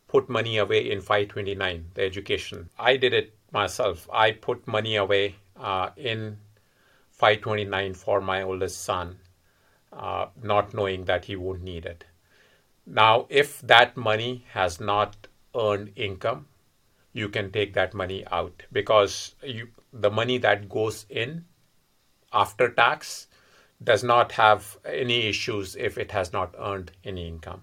put 0.07 0.29
money 0.29 0.59
away 0.59 0.91
in 0.91 1.01
529, 1.01 1.87
the 1.95 2.03
education. 2.03 2.69
I 2.79 2.97
did 2.99 3.15
it 3.15 3.35
myself. 3.51 4.09
I 4.13 4.33
put 4.33 4.67
money 4.67 4.97
away 4.97 5.37
uh, 5.57 5.91
in 5.97 6.39
529 7.11 7.95
for 7.95 8.21
my 8.21 8.43
oldest 8.43 8.83
son, 8.83 9.17
uh, 9.93 10.27
not 10.43 10.75
knowing 10.75 11.07
that 11.07 11.25
he 11.25 11.37
would 11.37 11.63
need 11.63 11.87
it. 11.87 12.05
Now, 12.87 13.27
if 13.31 13.61
that 13.61 13.97
money 13.97 14.45
has 14.51 14.81
not 14.81 15.29
earned 15.55 15.93
income, 15.97 16.47
you 17.13 17.29
can 17.29 17.51
take 17.51 17.75
that 17.75 17.95
money 17.95 18.25
out 18.31 18.63
because 18.73 19.35
you, 19.43 19.69
the 19.93 20.11
money 20.11 20.39
that 20.39 20.69
goes 20.69 21.07
in 21.11 21.45
after 22.33 22.71
tax 22.71 23.27
does 23.85 24.03
not 24.03 24.33
have 24.33 24.79
any 24.85 25.27
issues 25.27 25.77
if 25.77 25.99
it 25.99 26.11
has 26.13 26.33
not 26.33 26.55
earned 26.59 26.93
any 27.05 27.27
income. 27.27 27.63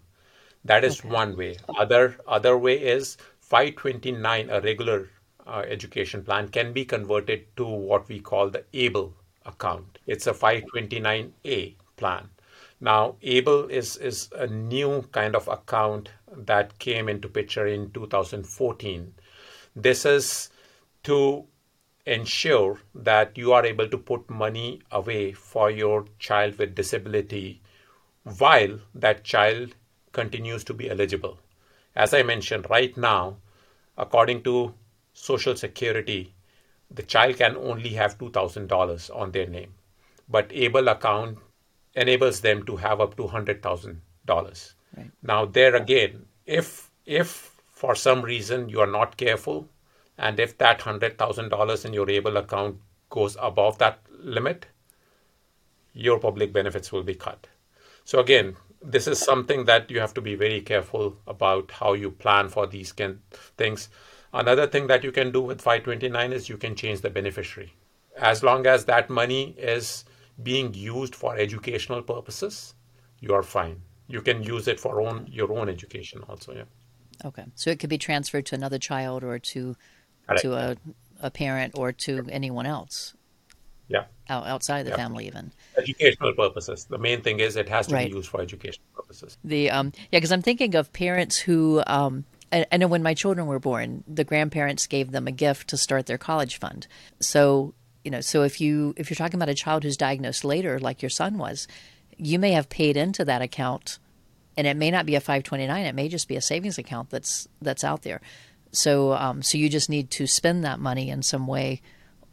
That 0.66 0.84
is 0.84 1.00
okay. 1.00 1.10
one 1.10 1.38
way. 1.38 1.58
Other 1.78 2.18
other 2.28 2.58
way 2.58 2.78
is 2.78 3.18
529, 3.40 4.50
a 4.50 4.62
regular 4.62 5.10
uh, 5.48 5.64
education 5.68 6.24
plan, 6.24 6.50
can 6.50 6.74
be 6.74 6.86
converted 6.86 7.46
to 7.58 7.66
what 7.66 8.08
we 8.08 8.20
call 8.20 8.50
the 8.50 8.64
ABLE 8.74 9.14
account. 9.46 9.98
It's 10.06 10.28
a 10.28 10.34
529A 10.34 11.76
plan. 11.96 12.30
Now, 12.80 13.16
ABLE 13.22 13.68
is, 13.70 13.98
is 13.98 14.30
a 14.36 14.48
new 14.48 15.02
kind 15.12 15.36
of 15.36 15.48
account 15.48 16.10
that 16.32 16.78
came 16.80 17.10
into 17.10 17.28
picture 17.28 17.66
in 17.66 17.92
2014 17.92 19.14
this 19.76 20.06
is 20.06 20.50
to 21.04 21.46
ensure 22.06 22.80
that 22.96 23.38
you 23.38 23.54
are 23.54 23.66
able 23.66 23.88
to 23.88 23.98
put 23.98 24.30
money 24.30 24.82
away 24.92 25.32
for 25.32 25.70
your 25.70 26.06
child 26.18 26.58
with 26.58 26.76
disability 26.76 27.62
while 28.38 28.80
that 28.96 29.24
child 29.24 29.76
continues 30.12 30.64
to 30.64 30.74
be 30.74 30.90
eligible. 30.90 31.40
As 31.96 32.14
I 32.14 32.24
mentioned, 32.24 32.68
right 32.70 32.96
now, 32.98 33.38
according 33.98 34.44
to 34.44 34.74
Social 35.14 35.56
Security, 35.56 36.34
the 36.90 37.04
child 37.04 37.38
can 37.38 37.56
only 37.56 37.90
have 37.90 38.18
$2,000 38.18 39.16
on 39.16 39.32
their 39.32 39.48
name, 39.48 39.74
but 40.28 40.52
ABLE 40.52 40.88
account 40.88 41.38
enables 41.94 42.42
them 42.42 42.66
to 42.66 42.78
have 42.78 43.02
up 43.02 43.16
to 43.18 43.24
$100,000. 43.24 44.74
Right. 44.98 45.12
Now, 45.22 45.46
there 45.46 45.76
again, 45.76 46.26
if 46.46 46.90
if 47.06 47.59
for 47.80 47.96
some 47.96 48.22
reason 48.22 48.68
you 48.68 48.82
are 48.82 48.94
not 49.00 49.16
careful, 49.16 49.70
and 50.18 50.38
if 50.38 50.58
that 50.58 50.82
$100,000 50.82 51.86
in 51.86 51.94
your 51.94 52.10
ABLE 52.10 52.36
account 52.36 52.76
goes 53.10 53.38
above 53.40 53.78
that 53.78 54.00
limit, 54.20 54.66
your 55.94 56.20
public 56.20 56.52
benefits 56.52 56.92
will 56.92 57.04
be 57.04 57.16
cut. 57.16 57.48
So, 58.04 58.20
again, 58.20 58.58
this 58.82 59.08
is 59.08 59.18
something 59.18 59.64
that 59.64 59.90
you 59.90 60.02
have 60.02 60.14
to 60.16 60.22
be 60.22 60.36
very 60.36 60.60
careful 60.60 61.16
about 61.26 61.72
how 61.72 61.94
you 61.94 62.12
plan 62.12 62.50
for 62.50 62.68
these 62.68 62.94
things. 63.58 63.88
Another 64.34 64.68
thing 64.68 64.88
that 64.88 65.06
you 65.06 65.14
can 65.14 65.32
do 65.32 65.42
with 65.42 65.62
529 65.62 66.34
is 66.34 66.50
you 66.50 66.58
can 66.58 66.76
change 66.76 67.00
the 67.00 67.10
beneficiary. 67.10 67.72
As 68.18 68.44
long 68.44 68.68
as 68.68 68.84
that 68.86 69.10
money 69.10 69.56
is 69.58 70.04
being 70.44 70.74
used 70.74 71.16
for 71.16 71.38
educational 71.38 72.02
purposes, 72.02 72.74
you 73.22 73.34
are 73.34 73.44
fine. 73.44 73.82
You 74.10 74.22
can 74.22 74.44
use 74.44 74.68
it 74.68 74.82
for 74.82 75.00
own 75.00 75.28
your 75.32 75.58
own 75.58 75.70
education 75.70 76.26
also. 76.28 76.54
Yeah. 76.54 76.64
Okay, 77.24 77.46
so 77.56 77.70
it 77.70 77.80
could 77.80 77.90
be 77.90 77.98
transferred 77.98 78.46
to 78.48 78.56
another 78.56 78.80
child 78.80 79.24
or 79.24 79.40
to 79.40 79.76
to 80.38 80.54
a, 80.54 80.78
a 81.22 81.32
parent 81.32 81.74
or 81.78 81.92
to 81.92 82.26
anyone 82.30 82.66
else. 82.66 83.14
Yeah. 83.88 84.06
Out, 84.30 84.46
outside 84.46 84.86
the 84.86 84.92
yeah. 84.92 84.98
family, 84.98 85.26
even. 85.26 85.52
Educational 85.76 86.34
purposes. 86.34 86.86
The 86.86 87.00
main 87.00 87.24
thing 87.24 87.40
is 87.40 87.56
it 87.56 87.68
has 87.70 87.88
to 87.88 87.96
right. 87.96 88.12
be 88.12 88.16
used 88.16 88.30
for 88.30 88.40
educational 88.40 88.86
purposes. 88.96 89.38
The 89.44 89.72
um, 89.72 89.92
yeah, 90.12 90.20
because 90.20 90.32
I'm 90.32 90.44
thinking 90.44 90.76
of 90.76 90.94
parents 90.94 91.38
who 91.38 91.82
um, 91.88 92.26
I, 92.52 92.66
I 92.72 92.78
know 92.78 92.88
when 92.88 93.04
my 93.04 93.16
children 93.16 93.48
were 93.48 93.60
born, 93.60 94.04
the 94.08 94.24
grandparents 94.24 94.88
gave 94.88 95.12
them 95.12 95.28
a 95.28 95.32
gift 95.32 95.70
to 95.70 95.78
start 95.78 96.06
their 96.06 96.20
college 96.20 96.60
fund. 96.60 96.88
So 97.20 97.74
you 98.04 98.12
know, 98.12 98.22
so 98.22 98.44
if 98.44 98.62
you 98.62 98.94
if 98.96 99.10
you're 99.10 99.16
talking 99.16 99.38
about 99.38 99.50
a 99.50 99.56
child 99.56 99.84
who's 99.84 99.98
diagnosed 99.98 100.46
later, 100.46 100.80
like 100.80 101.02
your 101.02 101.10
son 101.10 101.38
was, 101.38 101.68
you 102.18 102.40
may 102.40 102.52
have 102.52 102.70
paid 102.70 102.96
into 102.96 103.26
that 103.26 103.42
account, 103.42 104.00
and 104.60 104.68
it 104.68 104.76
may 104.76 104.92
not 104.92 105.06
be 105.06 105.16
a 105.16 105.22
529. 105.22 105.86
It 105.86 105.96
may 105.96 106.10
just 106.10 106.28
be 106.28 106.36
a 106.36 106.42
savings 106.42 106.78
account 106.78 107.12
that's 107.12 107.48
that's 107.62 107.86
out 107.86 108.02
there. 108.02 108.20
So 108.74 109.14
um, 109.14 109.42
so 109.42 109.58
you 109.58 109.70
just 109.70 109.90
need 109.90 110.12
to 110.12 110.28
spend 110.28 110.66
that 110.66 110.82
money 110.82 111.10
in 111.10 111.24
some 111.24 111.48
way, 111.48 111.82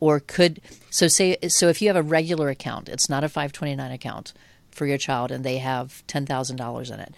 or 0.00 0.18
could 0.18 0.60
so 0.90 1.06
say 1.06 1.36
so 1.46 1.68
if 1.68 1.80
you 1.80 1.86
have 1.86 1.96
a 1.96 2.02
regular 2.02 2.48
account, 2.48 2.88
it's 2.88 3.08
not 3.08 3.22
a 3.22 3.28
529 3.28 3.92
account 3.92 4.32
for 4.72 4.86
your 4.86 4.98
child, 4.98 5.30
and 5.30 5.44
they 5.44 5.58
have 5.58 6.04
ten 6.08 6.26
thousand 6.26 6.56
dollars 6.56 6.90
in 6.90 6.98
it. 6.98 7.14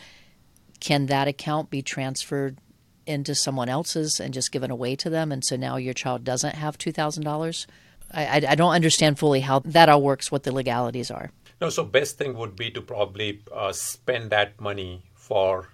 Can 0.79 1.07
that 1.07 1.27
account 1.27 1.71
be 1.71 1.81
transferred 1.81 2.59
into 3.07 3.35
someone 3.35 3.71
else's 3.71 4.21
and 4.21 4.35
just 4.35 4.53
given 4.53 4.71
away 4.71 4.95
to 4.97 5.09
them, 5.09 5.33
and 5.33 5.43
so 5.43 5.57
now 5.57 5.77
your 5.77 5.95
child 5.95 6.23
doesn't 6.23 6.55
have 6.55 6.77
two 6.77 6.93
thousand 6.93 7.25
dollars? 7.25 7.67
I, 8.13 8.43
I 8.47 8.55
don't 8.55 8.73
understand 8.73 9.19
fully 9.19 9.41
how 9.41 9.61
that 9.61 9.89
all 9.89 10.03
works, 10.03 10.31
what 10.31 10.43
the 10.43 10.53
legalities 10.53 11.11
are. 11.11 11.31
No, 11.61 11.71
so 11.71 11.85
best 11.85 12.19
thing 12.19 12.35
would 12.35 12.55
be 12.57 12.71
to 12.71 12.81
probably 12.81 13.43
uh, 13.53 13.73
spend 13.73 14.31
that 14.31 14.61
money 14.61 15.05
for 15.15 15.69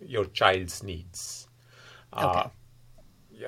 your 0.00 0.24
child's 0.24 0.82
needs. 0.82 1.48
Okay. 2.16 2.24
Uh, 2.24 2.48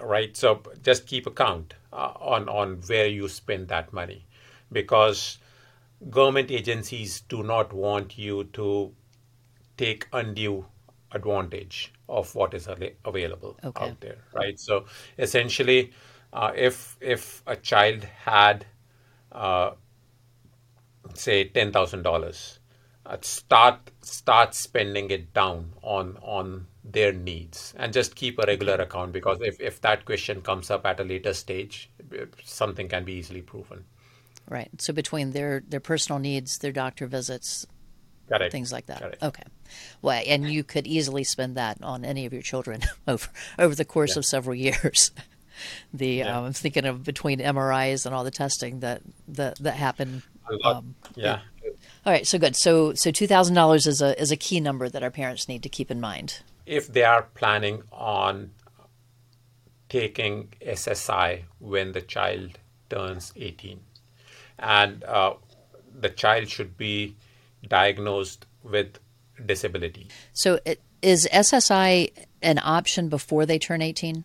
right. 0.02 0.36
So 0.36 0.62
just 0.82 1.06
keep 1.06 1.26
account 1.26 1.74
uh, 1.92 2.12
on 2.20 2.48
on 2.48 2.82
where 2.86 3.06
you 3.06 3.28
spend 3.28 3.68
that 3.68 3.92
money, 3.92 4.26
because 4.70 5.38
government 6.10 6.50
agencies 6.50 7.22
do 7.22 7.42
not 7.42 7.72
want 7.72 8.18
you 8.18 8.44
to 8.52 8.92
take 9.76 10.06
undue 10.12 10.66
advantage 11.12 11.92
of 12.08 12.34
what 12.34 12.54
is 12.54 12.68
available 13.04 13.58
okay. 13.64 13.88
out 13.88 14.00
there. 14.00 14.18
Right. 14.34 14.60
So 14.60 14.84
essentially 15.18 15.92
uh, 16.32 16.52
if 16.54 16.96
if 17.00 17.42
a 17.46 17.56
child 17.56 18.04
had 18.04 18.66
uh, 19.32 19.72
say 21.14 21.44
ten 21.44 21.72
thousand 21.72 22.00
uh, 22.00 22.10
dollars, 22.10 22.58
start 23.22 23.90
start 24.02 24.54
spending 24.54 25.10
it 25.10 25.32
down 25.32 25.72
on 25.82 26.18
on 26.22 26.66
their 26.84 27.12
needs 27.12 27.74
and 27.76 27.92
just 27.92 28.14
keep 28.14 28.38
a 28.38 28.44
regular 28.46 28.74
account 28.74 29.12
because 29.12 29.38
if, 29.40 29.60
if 29.60 29.80
that 29.82 30.04
question 30.04 30.40
comes 30.40 30.70
up 30.70 30.86
at 30.86 30.98
a 30.98 31.04
later 31.04 31.34
stage, 31.34 31.90
something 32.42 32.88
can 32.88 33.04
be 33.04 33.12
easily 33.12 33.42
proven. 33.42 33.84
Right. 34.48 34.70
So 34.78 34.92
between 34.92 35.30
their 35.30 35.62
their 35.66 35.80
personal 35.80 36.18
needs, 36.18 36.58
their 36.58 36.72
doctor 36.72 37.06
visits, 37.06 37.66
Correct. 38.28 38.52
things 38.52 38.72
like 38.72 38.86
that. 38.86 39.00
Correct. 39.00 39.22
Okay. 39.22 39.44
Well, 40.02 40.22
and 40.26 40.50
you 40.50 40.64
could 40.64 40.86
easily 40.86 41.24
spend 41.24 41.56
that 41.56 41.78
on 41.82 42.04
any 42.04 42.26
of 42.26 42.32
your 42.32 42.42
children 42.42 42.80
over 43.08 43.28
over 43.58 43.74
the 43.74 43.84
course 43.84 44.16
yeah. 44.16 44.20
of 44.20 44.24
several 44.26 44.54
years. 44.54 45.12
the 45.92 46.08
yeah. 46.08 46.38
um, 46.38 46.46
I'm 46.46 46.52
thinking 46.52 46.84
of 46.84 47.04
between 47.04 47.38
MRIs 47.38 48.06
and 48.06 48.14
all 48.14 48.24
the 48.24 48.30
testing 48.30 48.80
that 48.80 49.02
that 49.28 49.58
that 49.58 49.74
happen. 49.74 50.22
Um, 50.64 50.94
yeah. 51.14 51.40
yeah. 51.62 51.70
All 52.06 52.12
right, 52.12 52.26
so 52.26 52.38
good. 52.38 52.56
So 52.56 52.94
so 52.94 53.10
two 53.10 53.26
thousand 53.26 53.54
dollars 53.54 53.86
is 53.86 54.00
a 54.00 54.20
is 54.20 54.30
a 54.30 54.36
key 54.36 54.60
number 54.60 54.88
that 54.88 55.02
our 55.02 55.10
parents 55.10 55.48
need 55.48 55.62
to 55.62 55.68
keep 55.68 55.90
in 55.90 56.00
mind. 56.00 56.40
If 56.66 56.92
they 56.92 57.04
are 57.04 57.28
planning 57.34 57.82
on 57.92 58.50
taking 59.90 60.48
SSI 60.64 61.42
when 61.58 61.92
the 61.92 62.00
child 62.00 62.58
turns 62.88 63.32
18, 63.36 63.80
and 64.58 65.04
uh, 65.04 65.34
the 65.98 66.08
child 66.08 66.48
should 66.48 66.78
be 66.78 67.16
diagnosed 67.66 68.46
with 68.62 68.98
disability. 69.44 70.08
So, 70.32 70.60
it, 70.64 70.80
is 71.02 71.28
SSI 71.32 72.12
an 72.40 72.60
option 72.62 73.08
before 73.08 73.44
they 73.46 73.58
turn 73.58 73.82
18? 73.82 74.24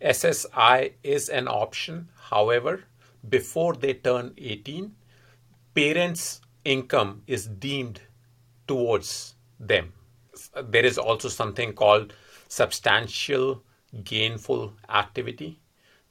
SSI 0.00 0.92
is 1.02 1.28
an 1.28 1.46
option. 1.46 2.08
However, 2.30 2.84
before 3.28 3.74
they 3.74 3.94
turn 3.94 4.34
18, 4.38 4.94
parents' 5.76 6.40
income 6.64 7.22
is 7.26 7.46
deemed 7.46 8.00
towards 8.66 9.34
them. 9.60 9.92
There 10.62 10.84
is 10.84 10.98
also 10.98 11.28
something 11.28 11.74
called 11.74 12.14
substantial 12.48 13.62
gainful 14.02 14.72
activity. 14.88 15.60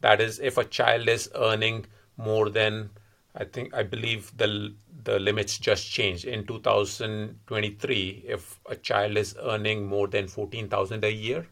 That 0.02 0.22
is, 0.22 0.40
if 0.40 0.58
a 0.58 0.64
child 0.64 1.10
is 1.10 1.30
earning 1.36 1.86
more 2.18 2.50
than, 2.50 2.92
I 3.36 3.46
think, 3.46 3.74
I 3.74 3.84
believe 3.84 4.32
the 4.38 4.74
the 5.04 5.20
limits 5.20 5.58
just 5.60 5.92
changed 5.92 6.26
in 6.26 6.46
2023. 6.48 8.24
If 8.28 8.60
a 8.68 8.76
child 8.76 9.18
is 9.18 9.36
earning 9.40 9.86
more 9.88 10.08
than 10.08 10.28
14,000 10.28 11.04
a 11.04 11.12
year, 11.12 11.48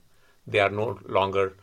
they 0.47 0.59
are 0.59 0.71
no 0.71 0.99
longer 1.05 1.55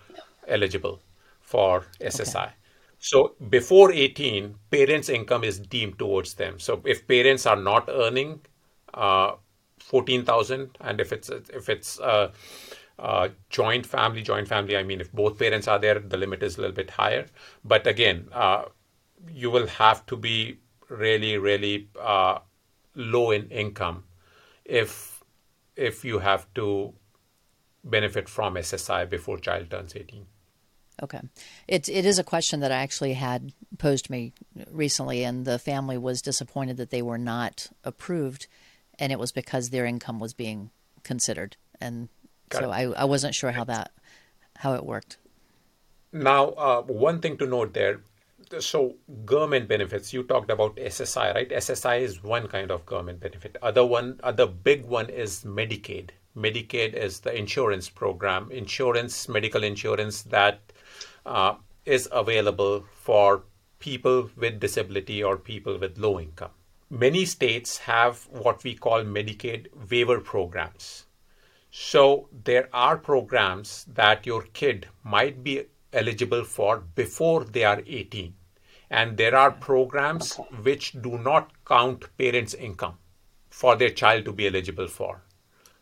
eligible 0.47 1.01
for 1.41 1.87
SSI. 2.01 2.45
Okay. 2.45 2.60
So 3.01 3.35
before 3.49 3.91
18, 3.93 4.57
parents' 4.71 5.09
income 5.09 5.43
is 5.43 5.59
deemed 5.59 5.99
towards 5.99 6.35
them. 6.35 6.59
So 6.61 6.83
if 6.85 7.09
parents 7.09 7.47
are 7.47 7.57
not 7.57 7.89
earning 7.89 8.43
uh, 8.93 9.37
14,000, 9.79 10.77
and 10.83 11.01
if 11.01 11.11
it's 11.11 11.31
if 11.31 11.71
it's 11.71 11.99
a, 11.99 12.31
a, 12.99 13.31
joint 13.49 13.87
family, 13.87 14.21
joint 14.21 14.47
family, 14.47 14.77
I 14.77 14.83
mean 14.83 15.01
if 15.01 15.11
both 15.13 15.39
parents 15.39 15.67
are 15.67 15.79
there, 15.79 15.99
the 15.99 16.19
limit 16.19 16.43
is 16.43 16.59
a 16.59 16.61
little 16.61 16.77
bit 16.77 16.91
higher. 16.91 17.27
But 17.65 17.87
again, 17.87 18.29
uh, 18.33 18.65
you 19.31 19.51
will 19.51 19.67
have 19.67 20.05
to 20.07 20.17
be 20.17 20.59
really, 20.91 21.39
really 21.39 21.89
uh, 21.99 22.41
low 22.95 23.31
in 23.31 23.49
income 23.49 24.05
if 24.67 25.25
if 25.75 26.05
you 26.05 26.19
have 26.19 26.53
to 26.55 26.93
benefit 27.83 28.29
from 28.29 28.57
SSI 28.57 29.09
before 29.09 29.39
child 29.39 29.71
turns 29.71 29.97
18. 29.97 30.27
Okay, 31.03 31.21
it 31.67 31.89
it 31.89 32.05
is 32.05 32.19
a 32.19 32.25
question 32.25 32.61
that 32.61 32.73
I 32.73 32.77
actually 32.77 33.15
had 33.15 33.53
posed 33.79 34.07
to 34.07 34.13
me 34.13 34.33
recently, 34.71 35.25
and 35.25 35.45
the 35.45 35.59
family 35.59 35.97
was 35.97 36.23
disappointed 36.23 36.77
that 36.77 36.91
they 36.91 37.03
were 37.03 37.19
not 37.19 37.69
approved, 37.85 38.47
and 38.99 39.13
it 39.13 39.19
was 39.19 39.33
because 39.33 39.71
their 39.71 39.87
income 39.87 40.19
was 40.19 40.35
being 40.35 40.71
considered, 41.03 41.57
and 41.81 42.09
Got 42.51 42.63
so 42.63 42.71
I, 42.71 42.83
I 42.85 43.05
wasn't 43.05 43.35
sure 43.35 43.53
how 43.53 43.65
that 43.65 43.93
how 44.57 44.75
it 44.75 44.85
worked. 44.85 45.17
Now, 46.13 46.49
uh, 46.51 46.83
one 46.83 47.21
thing 47.21 47.37
to 47.39 47.47
note 47.47 47.73
there. 47.73 48.01
So, 48.59 48.97
government 49.25 49.69
benefits. 49.69 50.13
You 50.13 50.25
talked 50.25 50.51
about 50.51 50.75
SSI, 50.77 51.35
right? 51.35 51.49
SSI 51.49 52.01
is 52.01 52.23
one 52.23 52.49
kind 52.49 52.73
of 52.73 52.85
government 52.85 53.21
benefit. 53.21 53.57
Other 53.63 53.87
one, 53.87 54.19
other 54.25 54.47
big 54.47 54.85
one 54.85 55.09
is 55.09 55.45
Medicaid. 55.45 56.11
Medicaid 56.37 56.95
is 56.95 57.21
the 57.21 57.37
insurance 57.37 57.89
program, 57.89 58.51
insurance, 58.51 59.29
medical 59.29 59.63
insurance 59.63 60.23
that 60.23 60.70
uh, 61.27 61.55
is 61.85 62.09
available 62.13 62.85
for 62.95 63.45
people 63.79 64.31
with 64.37 64.61
disability 64.61 65.23
or 65.23 65.37
people 65.37 65.79
with 65.79 65.99
low 65.99 66.21
income. 66.21 66.51
Many 66.91 67.25
states 67.25 67.79
have 67.79 68.27
what 68.31 68.65
we 68.65 68.75
call 68.75 69.05
Medicaid 69.05 69.69
waiver 69.91 70.21
programs. 70.21 71.07
So 71.71 72.29
there 72.45 72.69
are 72.73 72.97
programs 72.97 73.85
that 73.85 74.27
your 74.27 74.43
kid 74.43 74.89
might 75.05 75.45
be 75.45 75.67
eligible 75.93 76.45
for 76.45 76.79
before 76.79 77.45
they 77.45 77.65
are 77.65 77.83
18. 77.87 78.35
And 78.91 79.17
there 79.17 79.37
are 79.37 79.53
programs 79.53 80.35
which 80.63 81.01
do 81.01 81.17
not 81.17 81.53
count 81.65 82.05
parents' 82.19 82.55
income 82.55 82.99
for 83.49 83.77
their 83.77 83.91
child 83.91 84.25
to 84.25 84.33
be 84.33 84.49
eligible 84.49 84.89
for. 84.89 85.23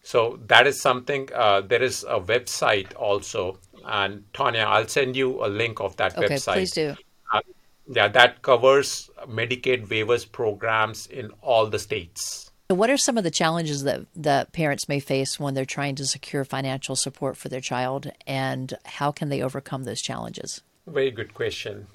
So 0.09 0.40
that 0.47 0.66
is 0.66 0.81
something. 0.81 1.29
Uh, 1.35 1.61
there 1.61 1.83
is 1.83 2.03
a 2.09 2.18
website 2.18 2.97
also, 2.97 3.59
and 3.85 4.25
Tonya, 4.33 4.64
I'll 4.64 4.88
send 4.88 5.14
you 5.16 5.44
a 5.44 5.49
link 5.49 5.81
of 5.81 5.99
that 5.99 6.16
okay, 6.16 6.37
website. 6.37 6.55
please 6.55 6.71
do. 6.71 6.97
Uh, 7.31 7.42
yeah, 7.87 8.09
that 8.09 8.40
covers 8.40 9.11
Medicaid 9.29 9.87
waivers 9.88 10.25
programs 10.33 11.09
in 11.09 11.31
all 11.42 11.66
the 11.66 11.79
states. 11.79 12.51
What 12.68 12.88
are 12.88 12.97
some 12.97 13.18
of 13.18 13.25
the 13.25 13.31
challenges 13.31 13.83
that 13.83 14.07
that 14.16 14.53
parents 14.53 14.88
may 14.88 14.99
face 14.99 15.38
when 15.38 15.53
they're 15.53 15.66
trying 15.66 15.94
to 15.97 16.07
secure 16.07 16.42
financial 16.42 16.97
support 16.97 17.37
for 17.37 17.51
their 17.51 17.61
child, 17.61 18.11
and 18.27 18.79
how 18.87 19.12
can 19.12 19.29
they 19.29 19.42
overcome 19.42 19.85
those 19.85 20.01
challenges? 20.01 20.62
Very 20.87 21.11
good 21.11 21.35
question. 21.35 21.87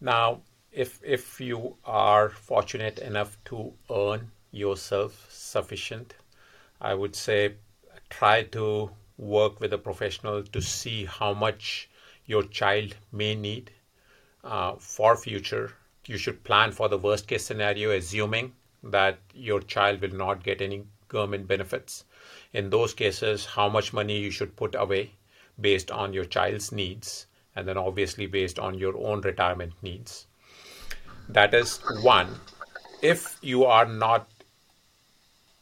Now, 0.00 0.42
if 0.70 1.00
if 1.02 1.40
you 1.40 1.74
are 1.84 2.28
fortunate 2.28 3.00
enough 3.00 3.36
to 3.46 3.72
earn 3.90 4.30
yourself 4.52 5.26
sufficient 5.28 6.14
I 6.80 6.94
would 6.94 7.16
say 7.16 7.54
try 8.10 8.42
to 8.42 8.90
work 9.18 9.60
with 9.60 9.72
a 9.72 9.78
professional 9.78 10.42
to 10.42 10.60
see 10.60 11.04
how 11.04 11.32
much 11.32 11.88
your 12.26 12.42
child 12.42 12.96
may 13.12 13.34
need 13.34 13.70
uh, 14.44 14.74
for 14.78 15.16
future. 15.16 15.72
You 16.06 16.18
should 16.18 16.44
plan 16.44 16.72
for 16.72 16.88
the 16.88 16.98
worst 16.98 17.26
case 17.26 17.44
scenario, 17.44 17.90
assuming 17.90 18.52
that 18.82 19.18
your 19.34 19.60
child 19.60 20.00
will 20.00 20.14
not 20.14 20.44
get 20.44 20.60
any 20.60 20.84
government 21.08 21.48
benefits. 21.48 22.04
In 22.52 22.70
those 22.70 22.94
cases, 22.94 23.44
how 23.44 23.68
much 23.68 23.92
money 23.92 24.18
you 24.18 24.30
should 24.30 24.56
put 24.56 24.74
away 24.74 25.12
based 25.60 25.90
on 25.90 26.12
your 26.12 26.24
child's 26.24 26.72
needs, 26.72 27.26
and 27.54 27.66
then 27.66 27.78
obviously 27.78 28.26
based 28.26 28.58
on 28.58 28.74
your 28.74 28.96
own 28.98 29.20
retirement 29.22 29.72
needs. 29.82 30.26
That 31.28 31.54
is 31.54 31.80
one. 32.02 32.28
If 33.02 33.38
you 33.42 33.64
are 33.64 33.86
not 33.86 34.28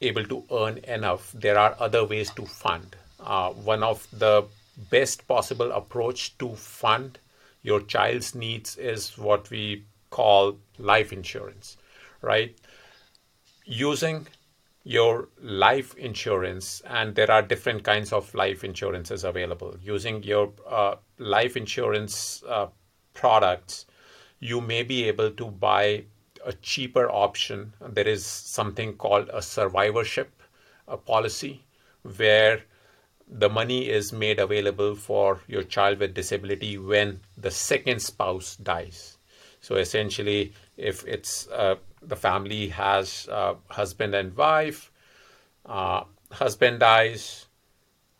able 0.05 0.25
to 0.27 0.45
earn 0.51 0.79
enough, 0.79 1.33
there 1.33 1.59
are 1.59 1.77
other 1.79 2.05
ways 2.05 2.31
to 2.35 2.47
fund. 2.47 2.97
Uh, 3.21 3.51
one 3.51 3.83
of 3.83 4.07
the 4.13 4.45
best 4.91 5.27
possible 5.27 5.73
approach 5.73 6.37
to 6.39 6.55
fund 6.55 7.19
your 7.63 7.81
child's 7.81 8.35
needs 8.35 8.77
is 8.77 9.17
what 9.17 9.51
we 9.51 9.85
call 10.11 10.57
life 10.79 11.13
insurance, 11.13 11.77
right? 12.21 12.57
Using 13.65 14.27
your 14.85 15.29
life 15.41 15.95
insurance, 15.97 16.83
and 16.87 17.15
there 17.15 17.31
are 17.31 17.41
different 17.41 17.83
kinds 17.83 18.13
of 18.13 18.33
life 18.35 18.63
insurances 18.63 19.25
available. 19.25 19.75
Using 19.83 20.23
your 20.23 20.53
uh, 20.69 20.97
life 21.19 21.57
insurance 21.57 22.43
uh, 22.47 22.67
products, 23.15 23.87
you 24.41 24.61
may 24.61 24.83
be 24.83 25.05
able 25.05 25.31
to 25.31 25.47
buy 25.47 26.05
a 26.45 26.53
cheaper 26.53 27.11
option. 27.11 27.75
There 27.81 28.07
is 28.09 28.25
something 28.25 28.95
called 28.95 29.31
a 29.33 29.43
survivorship 29.43 30.31
a 30.87 30.97
policy, 30.97 31.65
where 32.03 32.63
the 33.27 33.49
money 33.49 33.89
is 33.89 34.13
made 34.13 34.39
available 34.39 34.95
for 34.95 35.41
your 35.47 35.63
child 35.63 35.99
with 35.99 36.15
disability 36.15 36.77
when 36.77 37.21
the 37.37 37.51
second 37.51 38.01
spouse 38.01 38.57
dies. 38.57 39.17
So 39.61 39.77
essentially, 39.77 40.53
if 40.77 41.05
it's 41.07 41.49
uh, 41.49 41.77
the 42.03 42.17
family 42.17 42.69
has 42.69 43.29
uh, 43.31 43.55
husband 43.69 44.15
and 44.15 44.37
wife, 44.37 44.93
uh, 45.65 46.05
husband 46.31 46.81
dies, 46.81 47.47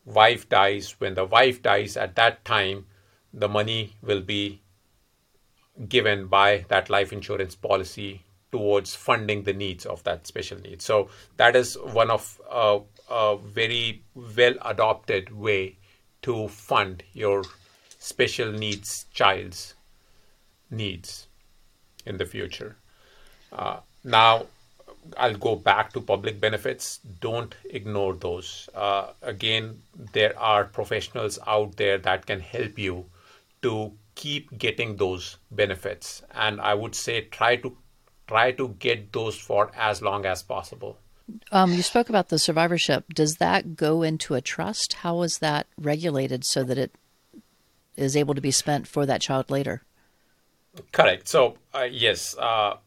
wife 0.05 0.49
dies. 0.49 0.95
When 0.97 1.13
the 1.13 1.25
wife 1.25 1.61
dies, 1.61 1.95
at 1.95 2.15
that 2.15 2.43
time, 2.45 2.87
the 3.31 3.47
money 3.47 3.95
will 4.01 4.21
be 4.21 4.61
given 5.89 6.27
by 6.27 6.65
that 6.69 6.89
life 6.89 7.11
insurance 7.11 7.55
policy 7.55 8.21
towards 8.51 8.95
funding 8.95 9.43
the 9.43 9.53
needs 9.53 9.85
of 9.85 10.03
that 10.03 10.25
special 10.25 10.59
needs. 10.59 10.85
So 10.85 11.09
that 11.37 11.55
is 11.55 11.75
one 11.75 12.09
of 12.09 12.39
uh, 12.49 12.79
a 13.09 13.37
very 13.37 14.03
well 14.15 14.55
adopted 14.63 15.35
way 15.35 15.77
to 16.21 16.47
fund 16.47 17.03
your 17.13 17.43
special 17.99 18.51
needs 18.51 19.05
child's 19.13 19.73
needs 20.71 21.27
in 22.05 22.17
the 22.17 22.25
future. 22.25 22.77
Uh, 23.51 23.77
now, 24.03 24.45
I'll 25.17 25.35
go 25.35 25.55
back 25.55 25.93
to 25.93 26.01
public 26.01 26.39
benefits. 26.39 26.99
Don't 27.21 27.53
ignore 27.69 28.13
those. 28.15 28.69
Uh, 28.73 29.07
again, 29.21 29.81
there 30.13 30.37
are 30.39 30.65
professionals 30.65 31.37
out 31.45 31.75
there 31.77 31.97
that 31.99 32.25
can 32.25 32.39
help 32.39 32.79
you 32.79 33.05
to 33.61 33.91
keep 34.15 34.57
getting 34.57 34.95
those 34.95 35.37
benefits. 35.51 36.23
And 36.31 36.59
I 36.59 36.73
would 36.73 36.95
say 36.95 37.21
try 37.21 37.57
to 37.57 37.77
try 38.27 38.51
to 38.51 38.69
get 38.79 39.13
those 39.13 39.37
for 39.37 39.71
as 39.75 40.01
long 40.01 40.25
as 40.25 40.41
possible. 40.41 40.97
Um, 41.51 41.73
you 41.73 41.81
spoke 41.81 42.09
about 42.09 42.29
the 42.29 42.39
survivorship. 42.39 43.13
Does 43.13 43.37
that 43.37 43.75
go 43.75 44.03
into 44.03 44.35
a 44.35 44.41
trust? 44.41 44.93
How 44.93 45.21
is 45.21 45.39
that 45.39 45.67
regulated 45.77 46.43
so 46.43 46.63
that 46.63 46.77
it 46.77 46.95
is 47.95 48.15
able 48.15 48.35
to 48.35 48.41
be 48.41 48.51
spent 48.51 48.87
for 48.87 49.05
that 49.05 49.21
child 49.21 49.49
later? 49.49 49.83
Correct. 50.91 51.27
So, 51.27 51.57
uh, 51.73 51.87
yes, 51.89 52.35
uh, 52.37 52.77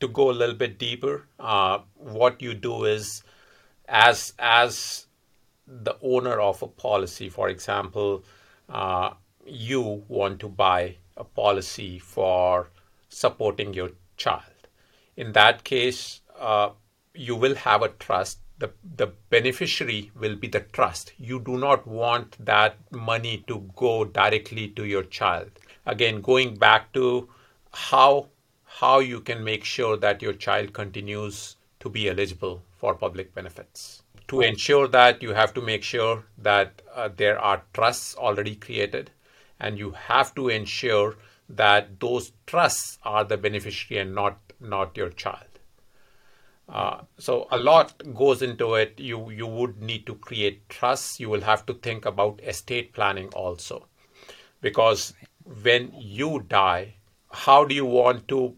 to 0.00 0.08
go 0.08 0.30
a 0.30 0.32
little 0.32 0.54
bit 0.54 0.78
deeper, 0.78 1.26
uh, 1.38 1.78
what 1.94 2.42
you 2.42 2.54
do 2.54 2.84
is 2.84 3.22
as 3.88 4.34
as 4.38 5.06
the 5.66 5.96
owner 6.02 6.40
of 6.40 6.62
a 6.62 6.66
policy, 6.66 7.28
for 7.28 7.48
example, 7.48 8.24
uh, 8.68 9.10
you 9.46 10.04
want 10.08 10.40
to 10.40 10.48
buy 10.48 10.96
a 11.16 11.24
policy 11.24 11.98
for 11.98 12.70
supporting 13.08 13.74
your 13.74 13.90
child. 14.16 14.68
In 15.16 15.32
that 15.32 15.64
case, 15.64 16.20
uh, 16.38 16.70
you 17.14 17.36
will 17.36 17.54
have 17.54 17.82
a 17.82 17.88
trust. 17.88 18.38
The, 18.58 18.70
the 18.96 19.08
beneficiary 19.30 20.10
will 20.18 20.36
be 20.36 20.48
the 20.48 20.60
trust. 20.60 21.12
You 21.18 21.40
do 21.40 21.56
not 21.56 21.86
want 21.86 22.36
that 22.44 22.76
money 22.90 23.44
to 23.46 23.70
go 23.76 24.04
directly 24.04 24.68
to 24.68 24.84
your 24.84 25.02
child. 25.02 25.50
Again, 25.86 26.20
going 26.20 26.56
back 26.56 26.92
to 26.92 27.28
how 27.72 28.28
how 28.64 29.00
you 29.00 29.20
can 29.20 29.42
make 29.42 29.64
sure 29.64 29.96
that 29.96 30.22
your 30.22 30.32
child 30.32 30.72
continues 30.72 31.56
to 31.80 31.88
be 31.90 32.08
eligible 32.08 32.62
for 32.76 32.94
public 32.94 33.34
benefits. 33.34 34.02
To 34.28 34.42
ensure 34.42 34.86
that, 34.88 35.22
you 35.22 35.34
have 35.34 35.52
to 35.54 35.60
make 35.60 35.82
sure 35.82 36.24
that 36.38 36.80
uh, 36.94 37.08
there 37.16 37.38
are 37.38 37.62
trusts 37.74 38.14
already 38.14 38.54
created, 38.54 39.10
and 39.60 39.78
you 39.78 39.90
have 39.92 40.34
to 40.34 40.48
ensure 40.48 41.16
that 41.48 42.00
those 42.00 42.32
trusts 42.46 42.98
are 43.02 43.24
the 43.24 43.36
beneficiary 43.36 44.00
and 44.02 44.14
not 44.14 44.38
not 44.60 44.96
your 44.96 45.10
child. 45.10 45.46
Uh, 46.68 47.00
so 47.18 47.48
a 47.50 47.58
lot 47.58 48.02
goes 48.14 48.42
into 48.42 48.74
it. 48.74 49.00
You 49.00 49.30
you 49.30 49.46
would 49.46 49.82
need 49.82 50.06
to 50.06 50.14
create 50.14 50.68
trusts. 50.68 51.18
You 51.18 51.28
will 51.28 51.40
have 51.40 51.66
to 51.66 51.74
think 51.74 52.06
about 52.06 52.40
estate 52.42 52.92
planning 52.92 53.28
also, 53.34 53.86
because 54.60 55.14
when 55.64 55.92
you 55.96 56.44
die, 56.48 56.94
how 57.32 57.64
do 57.64 57.74
you 57.74 57.86
want 57.86 58.28
to 58.28 58.54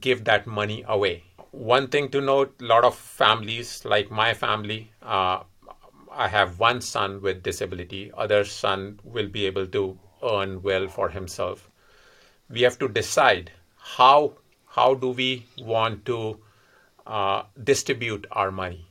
give 0.00 0.24
that 0.24 0.46
money 0.46 0.84
away? 0.86 1.24
One 1.52 1.88
thing 1.88 2.10
to 2.10 2.20
note: 2.20 2.60
a 2.60 2.64
lot 2.64 2.84
of 2.84 2.94
families, 2.94 3.84
like 3.86 4.10
my 4.10 4.34
family, 4.34 4.92
uh, 5.02 5.44
I 6.12 6.28
have 6.28 6.60
one 6.60 6.82
son 6.82 7.22
with 7.22 7.42
disability. 7.42 8.12
Other 8.26 8.44
son 8.44 9.00
will 9.04 9.28
be 9.28 9.46
able 9.46 9.66
to 9.68 9.98
earn 10.22 10.62
well 10.62 10.88
for 10.88 11.10
himself. 11.10 11.70
We 12.48 12.62
have 12.62 12.78
to 12.78 12.88
decide 12.88 13.52
how 13.76 14.34
how 14.66 14.94
do 14.94 15.10
we 15.10 15.46
want 15.58 16.04
to 16.06 16.38
uh, 17.06 17.42
distribute 17.62 18.26
our 18.30 18.50
money? 18.50 18.86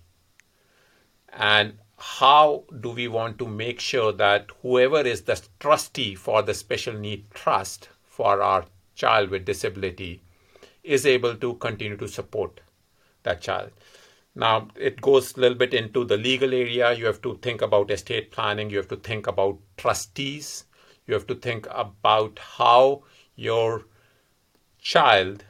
And 1.32 1.78
how 1.98 2.64
do 2.82 2.90
we 2.90 3.08
want 3.08 3.40
to 3.40 3.48
make 3.48 3.80
sure 3.80 4.12
that 4.12 4.52
whoever 4.62 5.02
is 5.02 5.22
the 5.24 5.42
trustee 5.60 6.16
for 6.16 6.42
the 6.42 6.54
special 6.54 6.94
need 6.94 7.30
trust 7.32 7.90
for 8.06 8.42
our 8.42 8.66
child 8.96 9.30
with 9.30 9.46
disability 9.46 10.22
is 10.84 11.06
able 11.06 11.36
to 11.36 11.56
continue 11.56 11.98
to 11.98 12.08
support 12.08 12.60
that 13.24 13.42
child? 13.42 13.72
Now, 14.36 14.68
it 14.76 15.02
goes 15.02 15.36
a 15.36 15.40
little 15.40 15.58
bit 15.58 15.74
into 15.74 16.06
the 16.06 16.18
legal 16.18 16.54
area. 16.54 16.94
You 16.94 17.06
have 17.06 17.22
to 17.24 17.40
think 17.42 17.64
about 17.64 17.90
estate 17.90 18.30
planning, 18.32 18.70
you 18.70 18.78
have 18.78 18.88
to 18.90 18.96
think 18.96 19.26
about 19.26 19.58
trustees, 19.78 20.66
you 21.08 21.14
have 21.14 21.28
to 21.28 21.36
think 21.36 21.68
about 21.72 22.40
how 22.40 23.04
your 23.36 23.86
child 24.80 25.46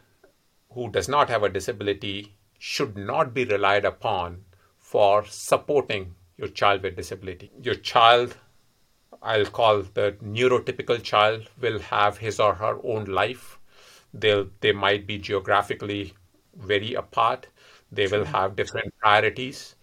who 0.72 0.90
does 0.90 1.10
not 1.10 1.30
have 1.30 1.44
a 1.44 1.50
disability 1.50 2.36
should 2.60 2.98
not 2.98 3.34
be 3.34 3.46
relied 3.46 3.86
upon 3.86 4.44
for 4.78 5.26
supporting 5.26 6.16
your 6.38 6.48
child 6.48 6.84
with 6.84 6.96
disability. 6.96 7.52
Your 7.62 7.76
child, 7.76 8.38
I'll 9.22 9.46
call 9.46 9.82
the 9.82 10.16
neurotypical 10.24 11.02
child, 11.02 11.50
will 11.60 11.80
have 11.80 12.20
his 12.20 12.40
or 12.40 12.54
her 12.56 12.78
own 12.84 13.06
life. 13.06 13.60
They'll, 14.14 14.48
they 14.62 14.72
might 14.72 15.08
be 15.08 15.18
geographically 15.18 16.14
very 16.56 16.94
apart. 16.94 17.48
They 17.92 18.08
will 18.08 18.26
have 18.26 18.56
different 18.56 18.94
priorities. 19.00 19.76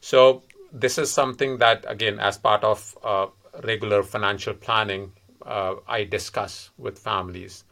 So, 0.00 0.42
this 0.72 0.98
is 0.98 1.10
something 1.10 1.58
that, 1.58 1.84
again, 1.86 2.18
as 2.18 2.38
part 2.38 2.64
of 2.64 2.96
uh, 3.02 3.26
regular 3.62 4.02
financial 4.02 4.54
planning, 4.54 5.12
uh, 5.46 5.76
I 5.86 6.04
discuss 6.04 6.70
with 6.78 6.98
families 6.98 7.64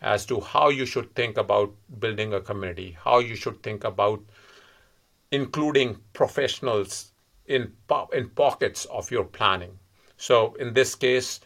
as 0.00 0.24
to 0.26 0.40
how 0.40 0.70
you 0.70 0.86
should 0.86 1.14
think 1.14 1.36
about 1.36 1.74
building 1.98 2.32
a 2.32 2.40
community, 2.40 2.96
how 3.04 3.18
you 3.18 3.36
should 3.36 3.62
think 3.62 3.84
about 3.84 4.22
including 5.30 5.98
professionals 6.12 7.12
in 7.46 7.72
po- 7.86 8.08
in 8.12 8.28
pockets 8.30 8.84
of 8.86 9.10
your 9.10 9.24
planning. 9.24 9.78
So 10.16 10.54
in 10.54 10.74
this 10.74 10.94
case, 10.94 11.40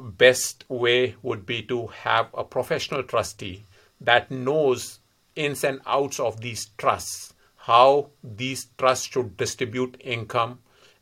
best 0.00 0.64
way 0.68 1.16
would 1.22 1.46
be 1.46 1.62
to 1.64 1.86
have 1.88 2.28
a 2.34 2.44
professional 2.44 3.02
trustee 3.02 3.64
that 4.00 4.30
knows 4.30 5.00
ins 5.36 5.64
and 5.64 5.80
outs 5.86 6.20
of 6.20 6.40
these 6.40 6.70
trusts, 6.78 7.34
how 7.56 8.10
these 8.22 8.68
trusts 8.78 9.06
should 9.06 9.36
distribute 9.36 9.96
income 10.00 10.60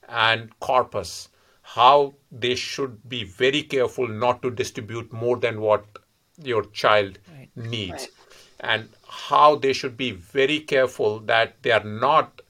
and 0.08 0.58
corpus, 0.60 1.28
how 1.62 2.14
they 2.30 2.54
should 2.54 3.08
be 3.08 3.24
very 3.24 3.62
careful 3.62 4.06
not 4.06 4.42
to 4.42 4.50
distribute 4.50 5.12
more 5.12 5.36
than 5.36 5.60
what 5.60 5.84
your 6.42 6.64
child 6.66 7.18
right. 7.32 7.48
needs 7.56 7.92
right. 7.92 8.10
and 8.60 8.88
how 9.08 9.56
they 9.56 9.72
should 9.72 9.96
be 9.96 10.10
very 10.10 10.60
careful 10.60 11.18
that 11.20 11.56
they 11.62 11.70
are 11.70 11.84
not 11.84 12.42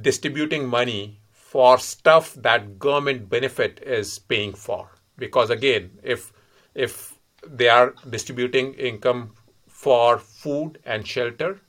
distributing 0.00 0.66
money 0.68 1.20
for 1.30 1.78
stuff 1.78 2.34
that 2.34 2.78
government 2.78 3.28
benefit 3.28 3.82
is 3.84 4.18
paying 4.18 4.54
for 4.54 4.90
because 5.18 5.50
again 5.50 5.90
if 6.02 6.32
if 6.74 7.14
they 7.46 7.68
are 7.68 7.94
distributing 8.08 8.72
income 8.74 9.32
for 9.66 10.18
food 10.18 10.78
and 10.84 11.06
shelter 11.06 11.60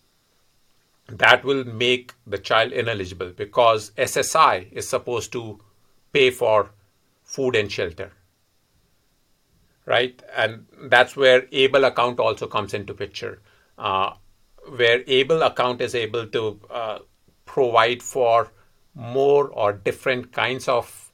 that 1.07 1.43
will 1.43 1.63
make 1.65 2.13
the 2.25 2.37
child 2.37 2.71
ineligible 2.71 3.31
because 3.35 3.91
SSI 3.97 4.71
is 4.71 4.87
supposed 4.87 5.31
to 5.33 5.59
pay 6.13 6.29
for 6.31 6.71
food 7.23 7.55
and 7.55 7.71
shelter 7.71 8.11
right? 9.85 10.21
And 10.35 10.65
that's 10.83 11.15
where 11.15 11.45
able 11.51 11.85
account 11.85 12.19
also 12.19 12.47
comes 12.47 12.73
into 12.73 12.93
picture, 12.93 13.41
uh, 13.77 14.13
where 14.75 15.03
able 15.07 15.41
account 15.43 15.81
is 15.81 15.95
able 15.95 16.27
to 16.27 16.59
uh, 16.69 16.99
provide 17.45 18.01
for 18.01 18.51
more 18.95 19.47
or 19.49 19.73
different 19.73 20.31
kinds 20.31 20.67
of 20.67 21.11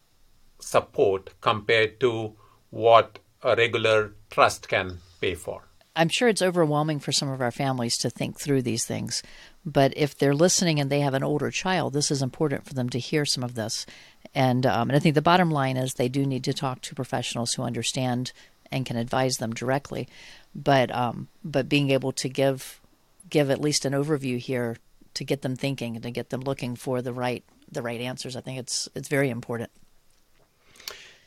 support 0.59 1.29
compared 1.41 1.99
to 2.01 2.35
what 2.69 3.19
a 3.43 3.55
regular 3.55 4.13
trust 4.29 4.67
can 4.67 4.99
pay 5.21 5.33
for. 5.33 5.68
I'm 5.95 6.09
sure 6.09 6.27
it's 6.27 6.41
overwhelming 6.41 6.99
for 6.99 7.11
some 7.11 7.29
of 7.29 7.41
our 7.41 7.51
families 7.51 7.97
to 7.97 8.09
think 8.09 8.39
through 8.39 8.61
these 8.61 8.85
things. 8.85 9.21
But 9.65 9.93
if 9.97 10.17
they're 10.17 10.35
listening 10.35 10.79
and 10.79 10.89
they 10.89 11.01
have 11.01 11.13
an 11.13 11.23
older 11.23 11.51
child, 11.51 11.93
this 11.93 12.11
is 12.11 12.21
important 12.21 12.65
for 12.65 12.73
them 12.73 12.89
to 12.89 12.99
hear 12.99 13.25
some 13.25 13.43
of 13.43 13.55
this. 13.55 13.85
And, 14.33 14.65
um, 14.65 14.89
and 14.89 14.95
I 14.95 14.99
think 14.99 15.15
the 15.15 15.21
bottom 15.21 15.51
line 15.51 15.77
is 15.77 15.93
they 15.93 16.07
do 16.07 16.25
need 16.25 16.43
to 16.45 16.53
talk 16.53 16.81
to 16.81 16.95
professionals 16.95 17.53
who 17.53 17.63
understand 17.63 18.31
and 18.71 18.85
can 18.85 18.97
advise 18.97 19.37
them 19.37 19.53
directly. 19.53 20.07
But 20.55 20.93
um, 20.93 21.27
but 21.43 21.69
being 21.69 21.91
able 21.91 22.11
to 22.13 22.29
give 22.29 22.81
give 23.29 23.49
at 23.49 23.61
least 23.61 23.85
an 23.85 23.93
overview 23.93 24.37
here 24.37 24.77
to 25.13 25.23
get 25.23 25.41
them 25.41 25.55
thinking 25.55 25.95
and 25.95 26.03
to 26.03 26.11
get 26.11 26.29
them 26.29 26.41
looking 26.41 26.75
for 26.75 27.01
the 27.01 27.13
right 27.13 27.43
the 27.71 27.81
right 27.81 28.01
answers, 28.01 28.35
I 28.35 28.41
think 28.41 28.59
it's 28.59 28.89
it's 28.95 29.07
very 29.07 29.29
important. 29.29 29.69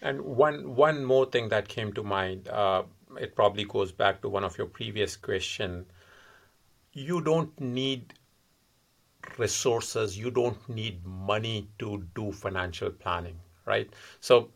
And 0.01 0.23
one 0.23 0.75
one 0.75 1.05
more 1.05 1.27
thing 1.27 1.49
that 1.51 1.69
came 1.69 1.93
to 1.93 2.03
mind, 2.03 2.49
uh, 2.49 2.83
it 3.19 3.35
probably 3.35 3.65
goes 3.65 3.93
back 3.93 4.23
to 4.23 4.29
one 4.29 4.45
of 4.45 4.57
your 4.59 4.67
previous 4.67 5.17
question. 5.17 5.87
You 6.93 7.21
don't 7.21 7.59
need 7.61 8.15
resources, 9.39 10.19
you 10.19 10.31
don't 10.31 10.69
need 10.69 11.05
money 11.07 11.69
to 11.79 12.05
do 12.15 12.33
financial 12.33 12.91
planning, 12.91 13.39
right? 13.67 13.89
So 14.21 14.51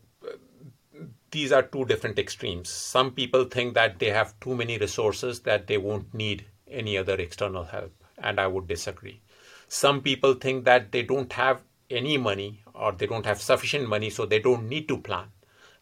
these 1.31 1.51
are 1.51 1.63
two 1.63 1.85
different 1.85 2.19
extremes. 2.19 2.69
Some 2.69 3.11
people 3.11 3.45
think 3.45 3.73
that 3.75 3.99
they 3.99 4.09
have 4.09 4.39
too 4.39 4.55
many 4.55 4.77
resources 4.77 5.41
that 5.41 5.67
they 5.67 5.77
won't 5.77 6.13
need 6.13 6.45
any 6.69 6.97
other 6.97 7.15
external 7.15 7.63
help, 7.63 7.93
and 8.17 8.39
I 8.39 8.47
would 8.47 8.67
disagree. 8.67 9.21
Some 9.67 10.01
people 10.01 10.33
think 10.33 10.65
that 10.65 10.91
they 10.91 11.03
don't 11.03 11.31
have 11.33 11.61
any 11.89 12.17
money 12.17 12.61
or 12.73 12.91
they 12.91 13.07
don't 13.07 13.25
have 13.25 13.41
sufficient 13.41 13.87
money, 13.87 14.09
so 14.09 14.25
they 14.25 14.39
don't 14.39 14.67
need 14.67 14.87
to 14.87 14.97
plan. 14.97 15.27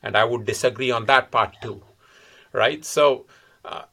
And 0.02 0.16
I 0.16 0.24
would 0.24 0.46
disagree 0.46 0.92
on 0.92 1.06
that 1.06 1.32
part 1.32 1.56
too, 1.62 1.84
right? 2.56 2.84
So 2.86 3.26
uh, 3.64 3.84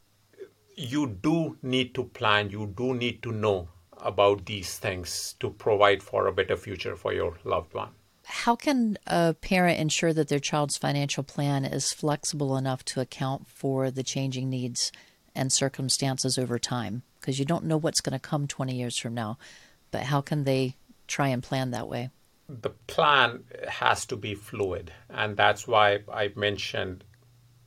you 0.76 1.06
do 1.06 1.58
need 1.62 1.94
to 1.94 2.04
plan, 2.04 2.50
you 2.50 2.72
do 2.74 2.94
need 2.94 3.22
to 3.24 3.32
know 3.32 3.68
about 3.98 4.46
these 4.46 4.78
things 4.78 5.34
to 5.40 5.50
provide 5.50 6.02
for 6.02 6.26
a 6.26 6.32
better 6.32 6.56
future 6.56 6.96
for 6.96 7.12
your 7.12 7.38
loved 7.44 7.74
one. 7.74 7.90
How 8.24 8.56
can 8.56 8.98
a 9.06 9.34
parent 9.34 9.78
ensure 9.80 10.12
that 10.12 10.28
their 10.28 10.38
child's 10.38 10.76
financial 10.76 11.24
plan 11.24 11.64
is 11.64 11.92
flexible 11.92 12.56
enough 12.56 12.84
to 12.86 13.00
account 13.00 13.48
for 13.48 13.90
the 13.90 14.02
changing 14.02 14.48
needs 14.48 14.92
and 15.34 15.52
circumstances 15.52 16.38
over 16.38 16.58
time? 16.58 17.02
Because 17.20 17.38
you 17.38 17.44
don't 17.44 17.64
know 17.64 17.76
what's 17.76 18.00
going 18.00 18.18
to 18.18 18.18
come 18.18 18.46
20 18.46 18.74
years 18.74 18.98
from 18.98 19.14
now, 19.14 19.38
but 19.90 20.04
how 20.04 20.20
can 20.20 20.44
they 20.44 20.76
try 21.06 21.28
and 21.28 21.42
plan 21.42 21.72
that 21.72 21.88
way? 21.88 22.10
the 22.60 22.70
plan 22.70 23.44
has 23.68 24.04
to 24.06 24.16
be 24.16 24.34
fluid. 24.34 24.92
And 25.08 25.36
that's 25.36 25.66
why 25.66 26.00
I 26.12 26.32
mentioned 26.36 27.04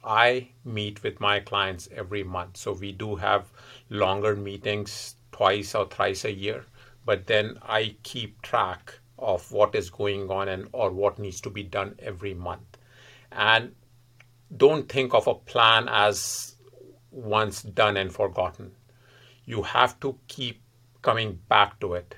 I 0.06 0.50
meet 0.64 1.04
with 1.04 1.20
my 1.20 1.40
clients 1.40 1.90
every 1.92 2.24
month. 2.24 2.58
So 2.58 2.74
we 2.74 2.92
do 2.92 3.16
have 3.16 3.52
longer 3.90 4.36
meetings 4.36 5.16
twice 5.32 5.74
or 5.76 5.88
thrice 5.88 6.24
a 6.24 6.32
year. 6.32 6.66
But 7.06 7.28
then 7.28 7.58
I 7.62 7.96
keep 8.04 8.42
track 8.42 9.00
of 9.18 9.52
what 9.52 9.76
is 9.76 9.90
going 9.90 10.30
on 10.30 10.48
and 10.48 10.68
or 10.72 10.92
what 10.92 11.20
needs 11.20 11.42
to 11.42 11.50
be 11.50 11.64
done 11.64 11.96
every 12.00 12.34
month. 12.34 12.78
And 13.32 13.76
don't 14.56 14.88
think 14.88 15.14
of 15.14 15.28
a 15.28 15.36
plan 15.36 15.88
as 15.90 16.56
once 17.12 17.64
done 17.64 17.98
and 17.98 18.14
forgotten. 18.14 18.72
You 19.46 19.64
have 19.64 20.00
to 20.02 20.18
keep 20.28 20.62
coming 21.02 21.40
back 21.50 21.80
to 21.80 21.94
it 21.94 22.16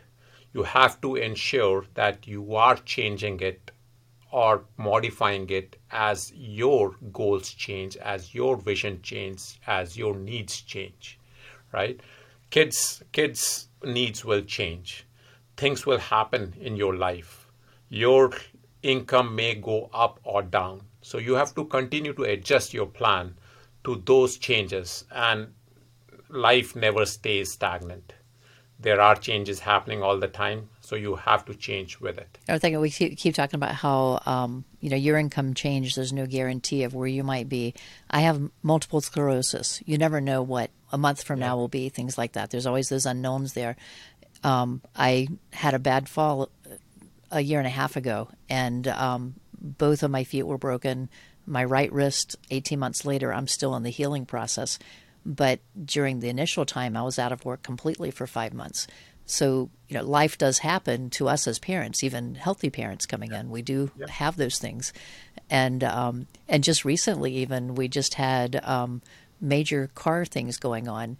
you 0.57 0.63
have 0.63 0.99
to 1.01 1.15
ensure 1.15 1.85
that 1.93 2.25
you 2.25 2.55
are 2.55 2.77
changing 2.77 3.39
it 3.41 3.71
or 4.31 4.65
modifying 4.77 5.49
it 5.49 5.77
as 5.91 6.31
your 6.35 6.95
goals 7.11 7.53
change, 7.53 7.97
as 7.97 8.33
your 8.33 8.57
vision 8.57 9.01
changes, 9.01 9.57
as 9.67 9.97
your 9.97 10.15
needs 10.15 10.61
change, 10.61 11.17
right? 11.71 11.99
Kids, 12.49 13.03
kids' 13.11 13.67
needs 13.83 14.25
will 14.25 14.41
change. 14.41 15.05
Things 15.55 15.85
will 15.85 15.97
happen 15.97 16.53
in 16.59 16.75
your 16.75 16.95
life. 16.95 17.47
Your 17.89 18.31
income 18.83 19.35
may 19.35 19.55
go 19.55 19.89
up 19.93 20.19
or 20.23 20.41
down. 20.41 20.81
So 21.01 21.17
you 21.17 21.35
have 21.35 21.55
to 21.55 21.65
continue 21.65 22.13
to 22.13 22.23
adjust 22.23 22.73
your 22.73 22.85
plan 22.85 23.35
to 23.85 24.01
those 24.05 24.37
changes, 24.37 25.05
and 25.11 25.53
life 26.29 26.75
never 26.75 27.05
stays 27.05 27.53
stagnant 27.53 28.13
there 28.79 29.01
are 29.01 29.15
changes 29.15 29.59
happening 29.59 30.03
all 30.03 30.19
the 30.19 30.27
time 30.27 30.69
so 30.81 30.95
you 30.95 31.15
have 31.15 31.43
to 31.45 31.53
change 31.53 31.99
with 31.99 32.17
it. 32.17 32.37
I 32.47 32.59
think 32.59 32.77
we 32.79 32.89
keep, 32.89 33.17
keep 33.17 33.35
talking 33.35 33.57
about 33.57 33.75
how 33.75 34.21
um, 34.25 34.63
you 34.79 34.89
know 34.89 34.95
your 34.95 35.17
income 35.17 35.53
change 35.53 35.95
there's 35.95 36.13
no 36.13 36.25
guarantee 36.25 36.83
of 36.83 36.93
where 36.93 37.07
you 37.07 37.23
might 37.23 37.49
be. 37.49 37.73
I 38.09 38.21
have 38.21 38.49
multiple 38.63 39.01
sclerosis. 39.01 39.81
You 39.85 39.97
never 39.97 40.21
know 40.21 40.41
what 40.41 40.69
a 40.91 40.97
month 40.97 41.23
from 41.23 41.39
yeah. 41.39 41.47
now 41.47 41.57
will 41.57 41.67
be 41.67 41.89
things 41.89 42.17
like 42.17 42.33
that. 42.33 42.51
There's 42.51 42.65
always 42.65 42.89
those 42.89 43.05
unknowns 43.05 43.53
there. 43.53 43.75
Um, 44.43 44.81
i 44.95 45.27
had 45.51 45.73
a 45.73 45.79
bad 45.79 46.07
fall 46.07 46.49
a 47.31 47.41
year 47.41 47.57
and 47.57 47.65
a 47.65 47.71
half 47.71 47.95
ago 47.95 48.29
and 48.49 48.87
um, 48.87 49.33
both 49.59 50.03
of 50.03 50.11
my 50.11 50.23
feet 50.23 50.43
were 50.43 50.59
broken. 50.59 51.09
My 51.47 51.63
right 51.63 51.91
wrist 51.91 52.35
18 52.51 52.77
months 52.77 53.03
later 53.03 53.33
i'm 53.33 53.47
still 53.47 53.73
in 53.75 53.83
the 53.83 53.89
healing 53.89 54.25
process 54.25 54.77
but 55.27 55.59
during 55.83 56.21
the 56.21 56.29
initial 56.29 56.65
time, 56.65 56.95
I 56.95 57.03
was 57.03 57.19
out 57.19 57.33
of 57.33 57.43
work 57.43 57.61
completely 57.61 58.11
for 58.11 58.25
five 58.25 58.53
months. 58.53 58.87
So, 59.25 59.69
you 59.89 59.97
know, 59.97 60.03
life 60.03 60.37
does 60.37 60.59
happen 60.59 61.09
to 61.11 61.27
us 61.27 61.47
as 61.47 61.59
parents, 61.59 62.01
even 62.01 62.35
healthy 62.35 62.69
parents 62.69 63.05
coming 63.05 63.33
in. 63.33 63.49
We 63.49 63.61
do 63.61 63.91
yep. 63.99 64.07
have 64.07 64.37
those 64.37 64.57
things. 64.57 64.93
And, 65.49 65.83
um, 65.83 66.27
and 66.47 66.63
just 66.63 66.85
recently, 66.85 67.33
even, 67.35 67.75
we 67.75 67.89
just 67.89 68.13
had 68.13 68.63
um, 68.63 69.01
major 69.41 69.91
car 69.93 70.23
things 70.23 70.57
going 70.57 70.87
on 70.87 71.17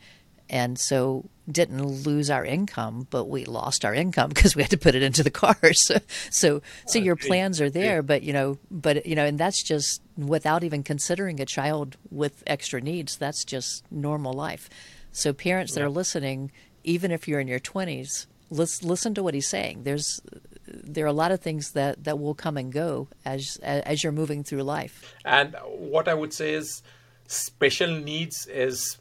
and 0.50 0.80
so 0.80 1.30
didn't 1.50 1.84
lose 1.84 2.30
our 2.30 2.44
income, 2.44 3.08
but 3.10 3.26
we 3.26 3.46
lost 3.46 3.86
our 3.86 3.94
income 3.94 4.30
because 4.34 4.56
we 4.56 4.62
had 4.62 4.72
to 4.72 4.78
put 4.78 4.96
it 4.96 5.04
into 5.04 5.24
the 5.24 5.32
cars. 5.32 5.86
so, 5.88 5.98
so, 6.30 6.62
so 6.86 7.00
your 7.00 7.16
plans 7.16 7.62
are 7.62 7.70
there, 7.70 8.02
but 8.02 8.24
you 8.24 8.34
know, 8.34 8.58
but 8.70 9.06
you 9.06 9.16
know, 9.16 9.26
and 9.26 9.40
that's 9.40 9.64
just 9.64 10.02
without 10.18 10.64
even 10.64 10.84
considering 10.84 11.40
a 11.40 11.46
child 11.46 11.98
with 12.12 12.44
extra 12.48 12.82
needs. 12.82 13.18
That's 13.18 13.44
just 13.44 13.84
normal 13.92 14.34
life. 14.34 14.70
So, 15.12 15.34
parents 15.34 15.74
that 15.74 15.84
are 15.84 15.90
listening, 15.90 16.52
even 16.84 17.12
if 17.12 17.28
you're 17.28 17.40
in 17.40 17.48
your 17.48 17.60
twenties, 17.60 18.28
listen, 18.50 18.88
listen 18.88 19.14
to 19.16 19.24
what 19.24 19.34
he's 19.34 19.48
saying. 19.48 19.84
There's 19.84 20.22
there 20.68 21.06
are 21.06 21.08
a 21.08 21.14
lot 21.14 21.32
of 21.32 21.40
things 21.40 21.72
that 21.72 22.04
that 22.04 22.20
will 22.20 22.36
come 22.36 22.58
and 22.58 22.72
go 22.72 23.08
as 23.26 23.58
as 23.64 24.04
you're 24.04 24.12
moving 24.12 24.44
through 24.44 24.64
life. 24.64 25.16
And 25.24 25.56
what 25.66 26.08
I 26.08 26.14
would 26.14 26.34
say 26.34 26.54
is, 26.54 26.84
special 27.28 27.92
needs 27.92 28.46
is 28.48 28.98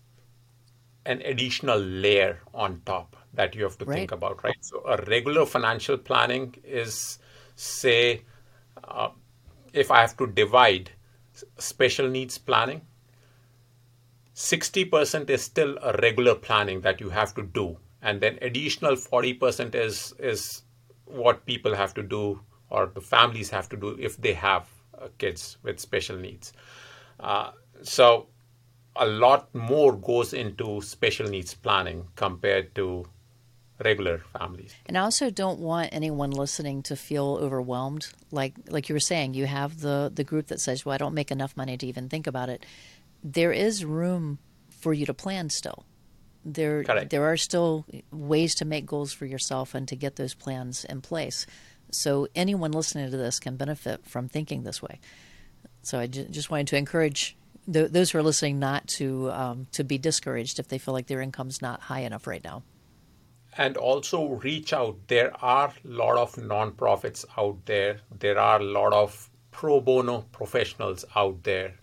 an 1.07 1.23
additional 1.23 1.79
layer 1.79 2.41
on 2.53 2.83
top 2.85 3.17
that 3.35 3.55
you 3.55 3.63
have 3.63 3.79
to 3.79 3.85
right. 3.85 3.97
think 3.97 4.13
about, 4.13 4.43
right? 4.43 4.57
So 4.61 4.83
a 4.87 4.97
regular 5.05 5.47
financial 5.47 5.97
planning 5.97 6.55
is, 6.65 7.19
say, 7.55 8.23
uh, 8.85 9.09
if 9.73 9.91
I 9.91 10.01
have 10.01 10.17
to 10.17 10.27
divide 10.27 10.91
special 11.59 12.09
needs 12.09 12.39
planning, 12.39 12.81
60% 14.35 15.31
is 15.31 15.43
still 15.43 15.79
a 15.83 15.93
regular 16.03 16.35
planning 16.35 16.81
that 16.83 17.01
you 17.01 17.11
have 17.11 17.35
to 17.35 17.43
do. 17.43 17.79
And 18.03 18.21
then 18.21 18.39
additional 18.43 18.97
40% 18.97 19.75
is, 19.75 20.15
is 20.19 20.63
what 21.05 21.47
people 21.47 21.75
have 21.75 21.95
to 21.95 22.03
do 22.03 22.41
or 22.69 22.87
the 22.87 23.01
families 23.01 23.51
have 23.51 23.69
to 23.69 23.77
do 23.77 23.97
if 23.99 24.17
they 24.17 24.33
have 24.33 24.69
uh, 24.99 25.09
kids 25.19 25.59
with 25.63 25.79
special 25.79 26.17
needs. 26.17 26.53
Uh, 27.21 27.53
so 27.83 28.27
a 28.99 29.07
lot 29.07 29.55
more 29.55 29.93
goes 29.97 30.33
into 30.33 30.81
special 30.81 31.29
needs 31.29 31.55
planning 31.55 32.09
compared 32.17 32.75
to 32.75 33.07
regular 33.85 34.19
families. 34.39 34.75
And 34.87 34.97
I 34.97 35.03
also 35.03 35.31
don't 35.31 35.61
want 35.61 35.91
anyone 35.93 36.31
listening 36.31 36.83
to 36.85 36.97
feel 36.97 37.39
overwhelmed. 37.41 38.09
Like 38.31 38.55
like 38.69 38.89
you 38.89 38.95
were 38.95 39.01
saying, 39.01 39.35
you 39.35 39.47
have 39.47 39.81
the 39.81 40.11
the 40.15 40.25
group 40.25 40.47
that 40.49 40.61
says, 40.61 40.85
"Well, 40.85 40.95
I 40.95 40.99
don't 40.99 41.15
make 41.15 41.31
enough 41.31 41.57
money 41.57 41.77
to 41.77 41.87
even 41.87 42.09
think 42.09 42.27
about 42.27 42.49
it." 42.49 42.65
There 43.23 43.53
is 43.53 43.85
room 43.85 44.39
for 44.71 44.93
you 44.93 45.07
to 45.07 45.15
plan 45.15 45.51
still. 45.51 45.85
There 46.45 46.85
Correct. 46.85 47.11
there 47.11 47.25
are 47.25 47.37
still 47.37 47.85
ways 48.13 48.55
to 48.57 48.65
make 48.65 48.87
goals 48.87 49.13
for 49.13 49.27
yourself 49.27 49.75
and 49.75 49.87
to 49.89 49.97
get 49.97 50.17
those 50.17 50.35
plans 50.35 50.85
in 50.85 51.01
place. 51.01 51.47
So 51.91 52.29
anyone 52.35 52.73
listening 52.73 53.11
to 53.11 53.17
this 53.17 53.41
can 53.41 53.57
benefit 53.57 54.07
from 54.07 54.29
thinking 54.29 54.63
this 54.63 54.83
way. 54.83 55.01
So 55.83 55.99
I 55.99 56.07
just 56.07 56.51
wanted 56.51 56.69
to 56.69 56.77
encourage 56.77 57.37
th- 57.73 57.91
those 57.91 58.11
who 58.11 58.19
are 58.19 58.23
listening 58.23 58.59
not 58.59 58.87
to 58.89 59.31
um, 59.33 59.67
to 59.73 59.85
be 59.85 59.99
discouraged 59.99 60.59
if 60.59 60.69
they 60.69 60.79
feel 60.79 60.95
like 60.95 61.07
their 61.07 61.21
income's 61.21 61.61
not 61.63 61.81
high 61.81 62.01
enough 62.01 62.27
right 62.27 62.45
now. 62.45 62.63
And 63.59 63.77
also 63.77 64.29
reach 64.29 64.73
out. 64.73 64.97
There 65.09 65.33
are 65.43 65.69
a 65.69 65.89
lot 65.89 66.19
of 66.19 66.35
nonprofits 66.35 67.25
out 67.39 67.65
there. 67.65 68.01
There 68.19 68.39
are 68.39 68.61
a 68.61 68.65
lot 68.65 68.93
of 68.93 69.31
pro 69.51 69.81
bono 69.81 70.27
professionals 70.33 71.05
out 71.15 71.43
there 71.45 71.75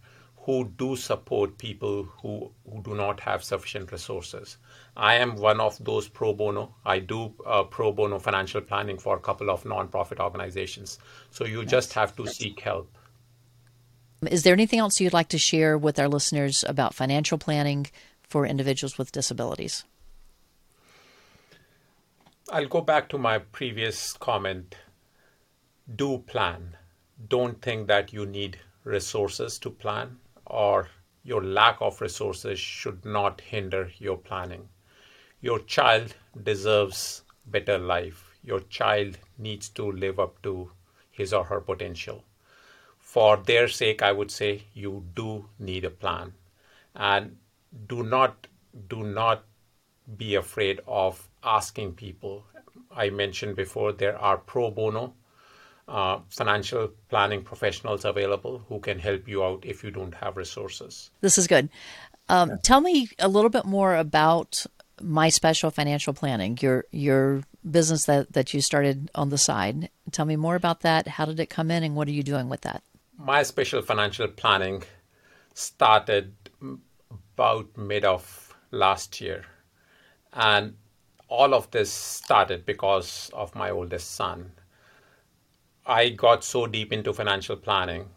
who 0.46 0.66
do 0.78 0.96
support 0.96 1.58
people 1.58 2.04
who, 2.22 2.52
who 2.70 2.84
do 2.84 2.94
not 2.94 3.20
have 3.22 3.44
sufficient 3.44 3.92
resources. 3.92 4.58
I 4.96 5.16
am 5.16 5.38
one 5.38 5.62
of 5.62 5.84
those 5.84 6.10
pro 6.10 6.34
bono. 6.34 6.76
I 6.86 7.00
do 7.00 7.34
uh, 7.46 7.64
pro 7.64 7.94
bono 7.94 8.20
financial 8.20 8.62
planning 8.62 8.98
for 8.98 9.16
a 9.16 9.22
couple 9.22 9.50
of 9.50 9.64
nonprofit 9.64 10.20
organizations. 10.20 11.00
So 11.32 11.46
you 11.46 11.66
just 11.66 11.94
have 11.94 12.16
to 12.18 12.28
seek 12.28 12.60
help 12.60 12.96
Is 14.28 14.44
there 14.44 14.54
anything 14.54 14.80
else 14.80 15.00
you'd 15.00 15.14
like 15.14 15.30
to 15.30 15.38
share 15.38 15.78
with 15.78 16.00
our 16.00 16.08
listeners 16.08 16.64
about 16.68 16.94
financial 16.94 17.38
planning 17.38 17.88
for 18.24 18.46
individuals 18.46 18.98
with 18.98 19.12
disabilities? 19.12 19.84
I'll 22.52 22.68
go 22.68 22.82
back 22.82 23.10
to 23.10 23.18
my 23.18 23.40
previous 23.40 24.14
comment. 24.14 24.76
Do 25.96 26.20
plan. 26.20 26.78
Don't 27.28 27.62
think 27.62 27.88
that 27.88 28.14
you 28.14 28.26
need 28.26 28.60
resources 28.84 29.58
to 29.60 29.70
plan 29.70 30.18
or 30.46 30.90
your 31.24 31.44
lack 31.44 31.78
of 31.80 32.02
resources 32.02 32.60
should 32.60 33.06
not 33.06 33.42
hinder 33.42 33.92
your 33.98 34.18
planning. 34.18 34.68
Your 35.42 35.60
child 35.60 36.16
deserves 36.42 37.24
better 37.46 37.78
life. 37.78 38.30
Your 38.44 38.60
child 38.60 39.18
needs 39.38 39.70
to 39.70 39.92
live 39.92 40.20
up 40.20 40.42
to 40.44 40.72
his 41.12 41.34
or 41.34 41.46
her 41.46 41.62
potential. 41.62 42.24
For 43.14 43.38
their 43.38 43.68
sake, 43.68 44.02
I 44.02 44.12
would 44.12 44.32
say 44.32 44.64
you 44.74 45.06
do 45.14 45.46
need 45.60 45.86
a 45.86 45.92
plan. 45.92 46.34
And 46.96 47.38
do 47.88 48.02
not 48.02 48.48
do 48.88 49.04
not 49.04 49.44
be 50.18 50.34
afraid 50.34 50.80
of 50.88 51.30
asking 51.44 51.94
people. 51.94 52.44
I 52.90 53.12
mentioned 53.12 53.56
before 53.56 53.92
there 53.92 54.18
are 54.18 54.38
pro 54.38 54.72
bono 54.72 55.14
uh, 55.88 56.22
financial 56.30 56.88
planning 57.10 57.44
professionals 57.44 58.04
available 58.04 58.64
who 58.68 58.80
can 58.80 58.98
help 58.98 59.28
you 59.28 59.44
out 59.44 59.64
if 59.64 59.84
you 59.84 59.92
don't 59.92 60.16
have 60.16 60.36
resources. 60.36 61.12
This 61.22 61.38
is 61.38 61.46
good. 61.46 61.70
Um, 62.30 62.50
yeah. 62.50 62.56
Tell 62.64 62.82
me 62.82 63.10
a 63.20 63.28
little 63.28 63.52
bit 63.52 63.66
more 63.66 63.96
about 63.96 64.66
my 65.00 65.30
special 65.30 65.70
financial 65.70 66.14
planning, 66.14 66.58
your 66.62 66.86
your 66.90 67.44
business 67.70 68.06
that, 68.06 68.34
that 68.34 68.56
you 68.56 68.62
started 68.62 69.12
on 69.14 69.30
the 69.30 69.38
side. 69.38 69.90
Tell 70.12 70.26
me 70.26 70.36
more 70.36 70.56
about 70.56 70.82
that. 70.82 71.08
How 71.08 71.26
did 71.26 71.40
it 71.40 71.52
come 71.52 71.70
in, 71.70 71.84
and 71.84 71.96
what 71.96 72.08
are 72.08 72.18
you 72.20 72.24
doing 72.24 72.50
with 72.50 72.62
that? 72.62 72.82
My 73.18 73.44
special 73.44 73.82
financial 73.82 74.28
planning 74.28 74.84
started 75.54 76.34
about 77.36 77.78
mid 77.78 78.06
of 78.06 78.56
last 78.72 79.22
year, 79.22 79.46
and 80.34 80.78
all 81.28 81.54
of 81.54 81.70
this 81.72 81.92
started 81.92 82.66
because 82.66 83.30
of 83.34 83.56
my 83.56 83.70
oldest 83.70 84.12
son. 84.12 84.54
I 85.86 86.10
got 86.10 86.44
so 86.44 86.66
deep 86.66 86.92
into 86.92 87.14
financial 87.14 87.56
planning 87.56 88.10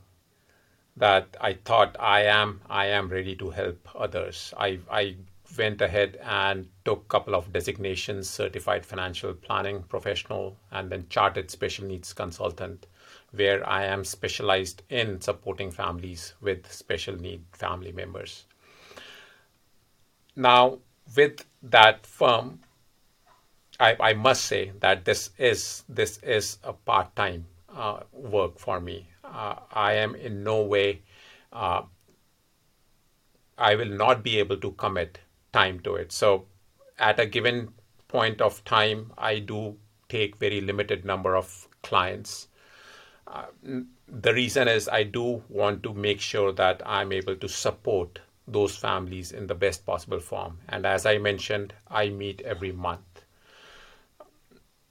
that 0.97 1.37
I 1.41 1.55
thought 1.55 1.97
I 2.01 2.23
am 2.23 2.63
I 2.69 2.87
am 2.87 3.09
ready 3.09 3.37
to 3.37 3.51
help 3.51 3.89
others. 3.95 4.55
I 4.57 4.81
I 4.91 5.17
went 5.59 5.83
ahead 5.83 6.17
and 6.23 6.69
took 6.85 7.05
a 7.05 7.09
couple 7.09 7.35
of 7.35 7.53
designations, 7.53 8.31
certified 8.31 8.87
financial 8.87 9.35
planning 9.35 9.83
professional 9.83 10.57
and 10.71 10.91
then 10.91 11.07
chartered 11.11 11.51
special 11.51 11.87
needs 11.87 12.13
consultant 12.13 12.87
where 13.37 13.69
I 13.69 13.85
am 13.85 14.05
specialized 14.05 14.83
in 14.89 15.21
supporting 15.21 15.71
families 15.71 16.35
with 16.41 16.71
special 16.73 17.17
need 17.17 17.45
family 17.53 17.93
members. 17.93 18.47
Now, 20.35 20.79
with 21.15 21.45
that 21.63 22.07
firm, 22.07 22.61
I, 23.79 23.97
I 24.01 24.13
must 24.15 24.45
say 24.45 24.73
that 24.81 25.05
this 25.05 25.31
is 25.39 25.85
this 25.89 26.19
is 26.19 26.59
a 26.65 26.73
part-time 26.73 27.47
uh, 27.75 28.01
work 28.13 28.59
for 28.59 28.81
me. 28.81 29.09
Uh, 29.25 29.57
I 29.73 29.95
am 29.95 30.15
in 30.15 30.43
no 30.43 30.63
way, 30.63 31.03
uh, 31.53 31.83
I 33.59 33.75
will 33.75 33.91
not 34.05 34.23
be 34.23 34.39
able 34.39 34.57
to 34.59 34.73
commit 34.73 35.19
time 35.53 35.81
to 35.81 35.95
it. 35.97 36.13
So 36.13 36.47
at 36.99 37.21
a 37.21 37.27
given 37.27 37.73
point 38.09 38.41
of 38.41 38.65
time, 38.65 39.13
I 39.19 39.41
do 39.41 39.77
take 40.09 40.37
very 40.37 40.61
limited 40.61 41.05
number 41.05 41.37
of 41.37 41.69
clients. 41.83 42.49
The 44.09 44.33
reason 44.33 44.69
is 44.69 44.89
I 44.89 45.03
do 45.03 45.43
want 45.49 45.83
to 45.83 45.93
make 45.93 46.21
sure 46.21 46.53
that 46.53 46.83
I'm 46.87 47.13
able 47.13 47.37
to 47.37 47.49
support 47.49 48.21
those 48.47 48.77
families 48.77 49.33
in 49.33 49.47
the 49.49 49.55
best 49.55 49.85
possible 49.85 50.21
form. 50.21 50.59
And 50.69 50.87
as 50.87 51.05
I 51.05 51.19
mentioned, 51.19 51.75
I 51.91 52.09
meet 52.11 52.41
every 52.43 52.73
month 52.73 53.17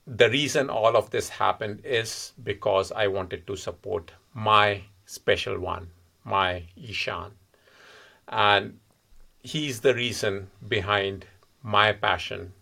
the 0.08 0.30
reason 0.30 0.70
all 0.70 0.96
of 0.96 1.10
this 1.10 1.30
happened 1.30 1.82
is 1.84 2.34
because 2.44 2.92
I 2.92 3.08
wanted 3.08 3.48
to 3.48 3.56
support 3.56 4.12
my 4.34 4.84
special 5.06 5.60
one, 5.60 5.90
my 6.24 6.64
Ishan. 6.78 7.32
And 8.28 8.80
he's 9.42 9.82
the 9.82 9.96
reason 9.96 10.52
behind 10.68 11.26
my 11.64 11.92
passion 11.92 12.54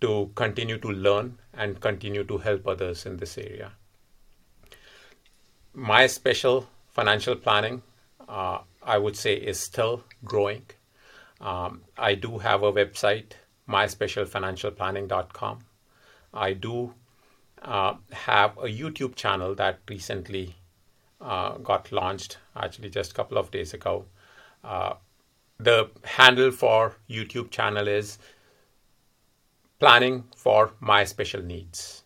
to 0.00 0.30
continue 0.34 0.78
to 0.78 0.88
learn 0.88 1.38
and 1.52 1.80
continue 1.80 2.24
to 2.24 2.38
help 2.38 2.66
others 2.66 3.06
in 3.06 3.18
this 3.18 3.38
area. 3.38 3.72
My 5.80 6.06
special 6.08 6.68
financial 6.88 7.36
planning, 7.36 7.82
uh, 8.28 8.58
I 8.82 8.98
would 8.98 9.16
say, 9.16 9.34
is 9.34 9.58
still 9.58 10.04
growing. 10.24 10.66
Um, 11.40 11.82
I 11.96 12.14
do 12.16 12.36
have 12.38 12.62
a 12.62 12.70
website, 12.70 13.32
myspecialfinancialplanning.com 13.66 15.64
I 16.32 16.52
do 16.52 16.94
uh, 17.62 17.94
have 18.12 18.56
a 18.58 18.66
YouTube 18.66 19.14
channel 19.16 19.54
that 19.56 19.80
recently 19.88 20.54
uh, 21.20 21.58
got 21.58 21.90
launched, 21.90 22.38
actually 22.54 22.90
just 22.90 23.12
a 23.12 23.14
couple 23.14 23.38
of 23.38 23.50
days 23.50 23.74
ago. 23.74 24.04
Uh, 24.62 24.94
the 25.58 25.90
handle 26.04 26.50
for 26.50 26.96
YouTube 27.08 27.50
channel 27.50 27.88
is 27.88 28.18
planning 29.78 30.24
for 30.36 30.72
my 30.80 31.04
special 31.04 31.42
needs. 31.42 31.99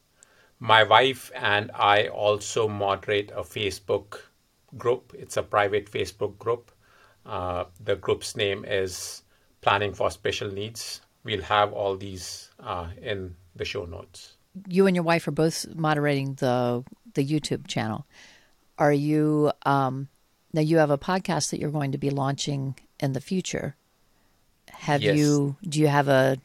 My 0.64 0.82
wife 0.82 1.30
and 1.36 1.70
I 1.74 2.08
also 2.08 2.68
moderate 2.68 3.30
a 3.32 3.42
Facebook 3.42 4.18
group. 4.78 5.12
It's 5.14 5.36
a 5.36 5.42
private 5.42 5.90
Facebook 5.90 6.38
group. 6.38 6.70
Uh, 7.26 7.64
the 7.84 7.96
group's 7.96 8.34
name 8.34 8.64
is 8.64 9.24
Planning 9.60 9.92
for 9.92 10.10
Special 10.10 10.50
Needs. 10.50 11.02
We'll 11.22 11.42
have 11.42 11.74
all 11.74 11.98
these 11.98 12.48
uh, 12.60 12.86
in 13.02 13.36
the 13.54 13.66
show 13.66 13.84
notes. 13.84 14.38
You 14.66 14.86
and 14.86 14.96
your 14.96 15.02
wife 15.02 15.28
are 15.28 15.32
both 15.32 15.66
moderating 15.74 16.36
the 16.36 16.82
the 17.12 17.22
YouTube 17.22 17.66
channel. 17.66 18.06
Are 18.78 18.92
you 18.92 19.52
um, 19.66 20.08
now? 20.54 20.62
You 20.62 20.78
have 20.78 20.90
a 20.90 20.96
podcast 20.96 21.50
that 21.50 21.60
you're 21.60 21.76
going 21.78 21.92
to 21.92 21.98
be 21.98 22.08
launching 22.08 22.74
in 22.98 23.12
the 23.12 23.20
future. 23.20 23.76
Have 24.70 25.02
yes. 25.02 25.14
you? 25.18 25.56
Do 25.68 25.78
you 25.78 25.88
have 25.88 26.08
a 26.08 26.38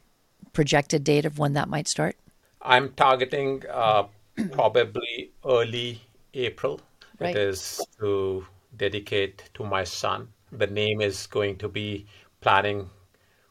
projected 0.52 1.04
date 1.04 1.24
of 1.24 1.38
when 1.38 1.54
that 1.54 1.70
might 1.70 1.88
start? 1.88 2.16
I'm 2.62 2.92
targeting 2.92 3.62
uh, 3.70 4.04
probably 4.52 5.32
early 5.44 6.00
April. 6.34 6.80
Right. 7.18 7.36
It 7.36 7.40
is 7.40 7.84
to 7.98 8.46
dedicate 8.76 9.50
to 9.54 9.64
my 9.64 9.84
son. 9.84 10.28
The 10.52 10.66
name 10.66 11.00
is 11.00 11.26
going 11.26 11.56
to 11.58 11.68
be 11.68 12.06
Planning 12.40 12.88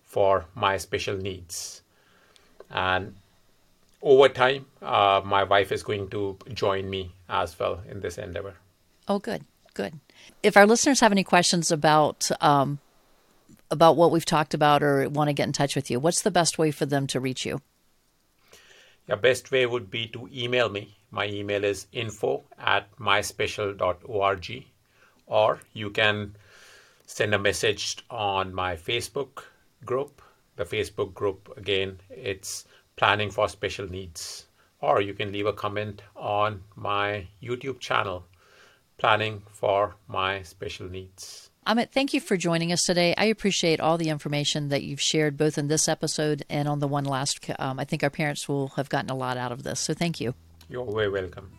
for 0.03 0.45
My 0.55 0.77
Special 0.77 1.15
Needs. 1.15 1.81
And 2.69 3.15
over 4.01 4.29
time, 4.29 4.65
uh, 4.81 5.21
my 5.23 5.43
wife 5.43 5.71
is 5.71 5.83
going 5.83 6.09
to 6.09 6.37
join 6.53 6.89
me 6.89 7.13
as 7.27 7.57
well 7.59 7.81
in 7.87 7.99
this 7.99 8.17
endeavor. 8.17 8.55
Oh, 9.07 9.19
good, 9.19 9.43
good. 9.73 9.99
If 10.43 10.57
our 10.57 10.65
listeners 10.65 10.99
have 10.99 11.11
any 11.11 11.23
questions 11.23 11.71
about 11.71 12.29
um, 12.41 12.79
about 13.71 13.95
what 13.95 14.11
we've 14.11 14.25
talked 14.25 14.53
about 14.53 14.81
or 14.81 15.07
want 15.09 15.29
to 15.29 15.33
get 15.33 15.47
in 15.47 15.53
touch 15.53 15.75
with 15.75 15.91
you, 15.91 15.99
what's 15.99 16.21
the 16.21 16.31
best 16.31 16.57
way 16.57 16.71
for 16.71 16.85
them 16.85 17.07
to 17.07 17.19
reach 17.19 17.45
you? 17.45 17.61
The 19.09 19.17
best 19.17 19.49
way 19.49 19.65
would 19.65 19.89
be 19.89 20.05
to 20.09 20.29
email 20.31 20.69
me. 20.69 20.95
My 21.09 21.25
email 21.25 21.63
is 21.63 21.87
info 21.91 22.43
at 22.59 22.95
myspecial.org, 22.97 24.65
or 25.25 25.59
you 25.73 25.89
can 25.89 26.35
send 27.07 27.33
a 27.33 27.39
message 27.39 28.05
on 28.11 28.53
my 28.53 28.75
Facebook 28.75 29.45
group. 29.83 30.21
The 30.57 30.63
Facebook 30.63 31.15
group, 31.15 31.51
again, 31.57 31.99
it's 32.11 32.67
planning 32.97 33.31
for 33.31 33.49
special 33.49 33.89
needs. 33.89 34.45
Or 34.79 35.01
you 35.01 35.15
can 35.15 35.31
leave 35.31 35.47
a 35.47 35.53
comment 35.53 36.03
on 36.15 36.61
my 36.75 37.29
YouTube 37.41 37.79
channel, 37.79 38.27
Planning 38.99 39.41
for 39.49 39.95
My 40.07 40.43
Special 40.43 40.87
Needs. 40.87 41.48
Amit, 41.69 41.91
thank 41.91 42.15
you 42.15 42.19
for 42.19 42.35
joining 42.35 42.71
us 42.71 42.83
today. 42.83 43.13
I 43.15 43.25
appreciate 43.25 43.79
all 43.79 43.99
the 43.99 44.09
information 44.09 44.69
that 44.69 44.81
you've 44.81 44.99
shared 44.99 45.37
both 45.37 45.55
in 45.55 45.67
this 45.67 45.87
episode 45.87 46.43
and 46.49 46.67
on 46.67 46.79
the 46.79 46.87
one 46.87 47.03
last. 47.05 47.47
Um, 47.59 47.79
I 47.79 47.85
think 47.85 48.01
our 48.01 48.09
parents 48.09 48.49
will 48.49 48.69
have 48.69 48.89
gotten 48.89 49.11
a 49.11 49.15
lot 49.15 49.37
out 49.37 49.51
of 49.51 49.61
this. 49.61 49.79
So 49.79 49.93
thank 49.93 50.19
you. 50.19 50.33
You're 50.67 50.91
very 50.91 51.09
welcome. 51.09 51.51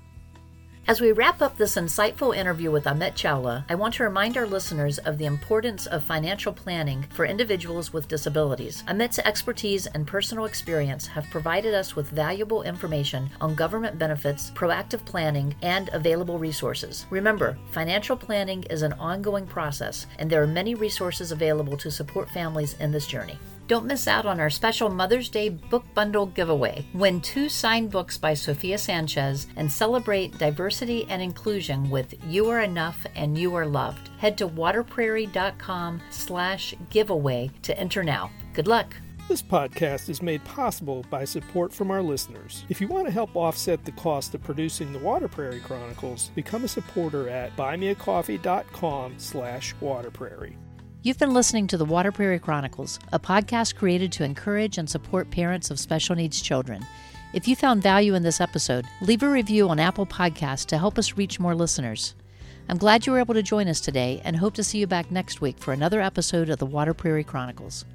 As 0.88 1.00
we 1.00 1.12
wrap 1.12 1.40
up 1.40 1.56
this 1.56 1.76
insightful 1.76 2.36
interview 2.36 2.70
with 2.70 2.84
Amit 2.84 3.12
Chawla, 3.12 3.64
I 3.68 3.76
want 3.76 3.94
to 3.94 4.02
remind 4.02 4.36
our 4.36 4.46
listeners 4.46 4.98
of 4.98 5.18
the 5.18 5.26
importance 5.26 5.86
of 5.86 6.02
financial 6.02 6.52
planning 6.52 7.06
for 7.10 7.24
individuals 7.24 7.92
with 7.92 8.08
disabilities. 8.08 8.82
Amit's 8.88 9.20
expertise 9.20 9.86
and 9.86 10.06
personal 10.06 10.46
experience 10.46 11.06
have 11.06 11.30
provided 11.30 11.74
us 11.74 11.94
with 11.94 12.10
valuable 12.10 12.62
information 12.62 13.30
on 13.40 13.54
government 13.54 13.98
benefits, 14.00 14.50
proactive 14.50 15.04
planning, 15.04 15.54
and 15.62 15.90
available 15.92 16.38
resources. 16.38 17.06
Remember, 17.10 17.56
financial 17.70 18.16
planning 18.16 18.64
is 18.64 18.82
an 18.82 18.94
ongoing 18.94 19.46
process, 19.46 20.06
and 20.18 20.28
there 20.28 20.42
are 20.42 20.46
many 20.46 20.74
resources 20.74 21.30
available 21.30 21.76
to 21.76 21.90
support 21.90 22.28
families 22.30 22.74
in 22.80 22.90
this 22.90 23.06
journey. 23.06 23.38
Don't 23.70 23.86
miss 23.86 24.08
out 24.08 24.26
on 24.26 24.40
our 24.40 24.50
special 24.50 24.90
Mother's 24.90 25.28
Day 25.28 25.48
book 25.48 25.84
bundle 25.94 26.26
giveaway. 26.26 26.84
Win 26.92 27.20
two 27.20 27.48
signed 27.48 27.92
books 27.92 28.18
by 28.18 28.34
Sofia 28.34 28.76
Sanchez 28.76 29.46
and 29.54 29.70
celebrate 29.70 30.36
diversity 30.38 31.06
and 31.08 31.22
inclusion 31.22 31.88
with 31.88 32.12
You 32.26 32.48
Are 32.48 32.62
Enough 32.62 33.06
and 33.14 33.38
You 33.38 33.54
Are 33.54 33.68
Loved. 33.68 34.10
Head 34.18 34.36
to 34.38 34.48
waterprairie.com 34.48 36.02
slash 36.10 36.74
giveaway 36.90 37.48
to 37.62 37.78
enter 37.78 38.02
now. 38.02 38.32
Good 38.54 38.66
luck. 38.66 38.92
This 39.28 39.40
podcast 39.40 40.08
is 40.08 40.20
made 40.20 40.44
possible 40.44 41.04
by 41.08 41.24
support 41.24 41.72
from 41.72 41.92
our 41.92 42.02
listeners. 42.02 42.64
If 42.68 42.80
you 42.80 42.88
want 42.88 43.06
to 43.06 43.12
help 43.12 43.36
offset 43.36 43.84
the 43.84 43.92
cost 43.92 44.34
of 44.34 44.42
producing 44.42 44.92
the 44.92 44.98
Water 44.98 45.28
Prairie 45.28 45.60
Chronicles, 45.60 46.32
become 46.34 46.64
a 46.64 46.68
supporter 46.68 47.28
at 47.28 47.56
buymeacoffee.com 47.56 49.14
slash 49.18 49.76
waterprairie. 49.80 50.56
You've 51.02 51.18
been 51.18 51.32
listening 51.32 51.66
to 51.68 51.78
the 51.78 51.86
Water 51.86 52.12
Prairie 52.12 52.38
Chronicles, 52.38 52.98
a 53.10 53.18
podcast 53.18 53.76
created 53.76 54.12
to 54.12 54.22
encourage 54.22 54.76
and 54.76 54.88
support 54.88 55.30
parents 55.30 55.70
of 55.70 55.80
special 55.80 56.14
needs 56.14 56.42
children. 56.42 56.84
If 57.32 57.48
you 57.48 57.56
found 57.56 57.82
value 57.82 58.14
in 58.14 58.22
this 58.22 58.38
episode, 58.38 58.84
leave 59.00 59.22
a 59.22 59.30
review 59.30 59.70
on 59.70 59.80
Apple 59.80 60.04
Podcasts 60.04 60.66
to 60.66 60.76
help 60.76 60.98
us 60.98 61.16
reach 61.16 61.40
more 61.40 61.54
listeners. 61.54 62.14
I'm 62.68 62.76
glad 62.76 63.06
you 63.06 63.14
were 63.14 63.18
able 63.18 63.32
to 63.32 63.42
join 63.42 63.66
us 63.66 63.80
today 63.80 64.20
and 64.26 64.36
hope 64.36 64.52
to 64.56 64.62
see 64.62 64.76
you 64.76 64.86
back 64.86 65.10
next 65.10 65.40
week 65.40 65.56
for 65.56 65.72
another 65.72 66.02
episode 66.02 66.50
of 66.50 66.58
the 66.58 66.66
Water 66.66 66.92
Prairie 66.92 67.24
Chronicles. 67.24 67.86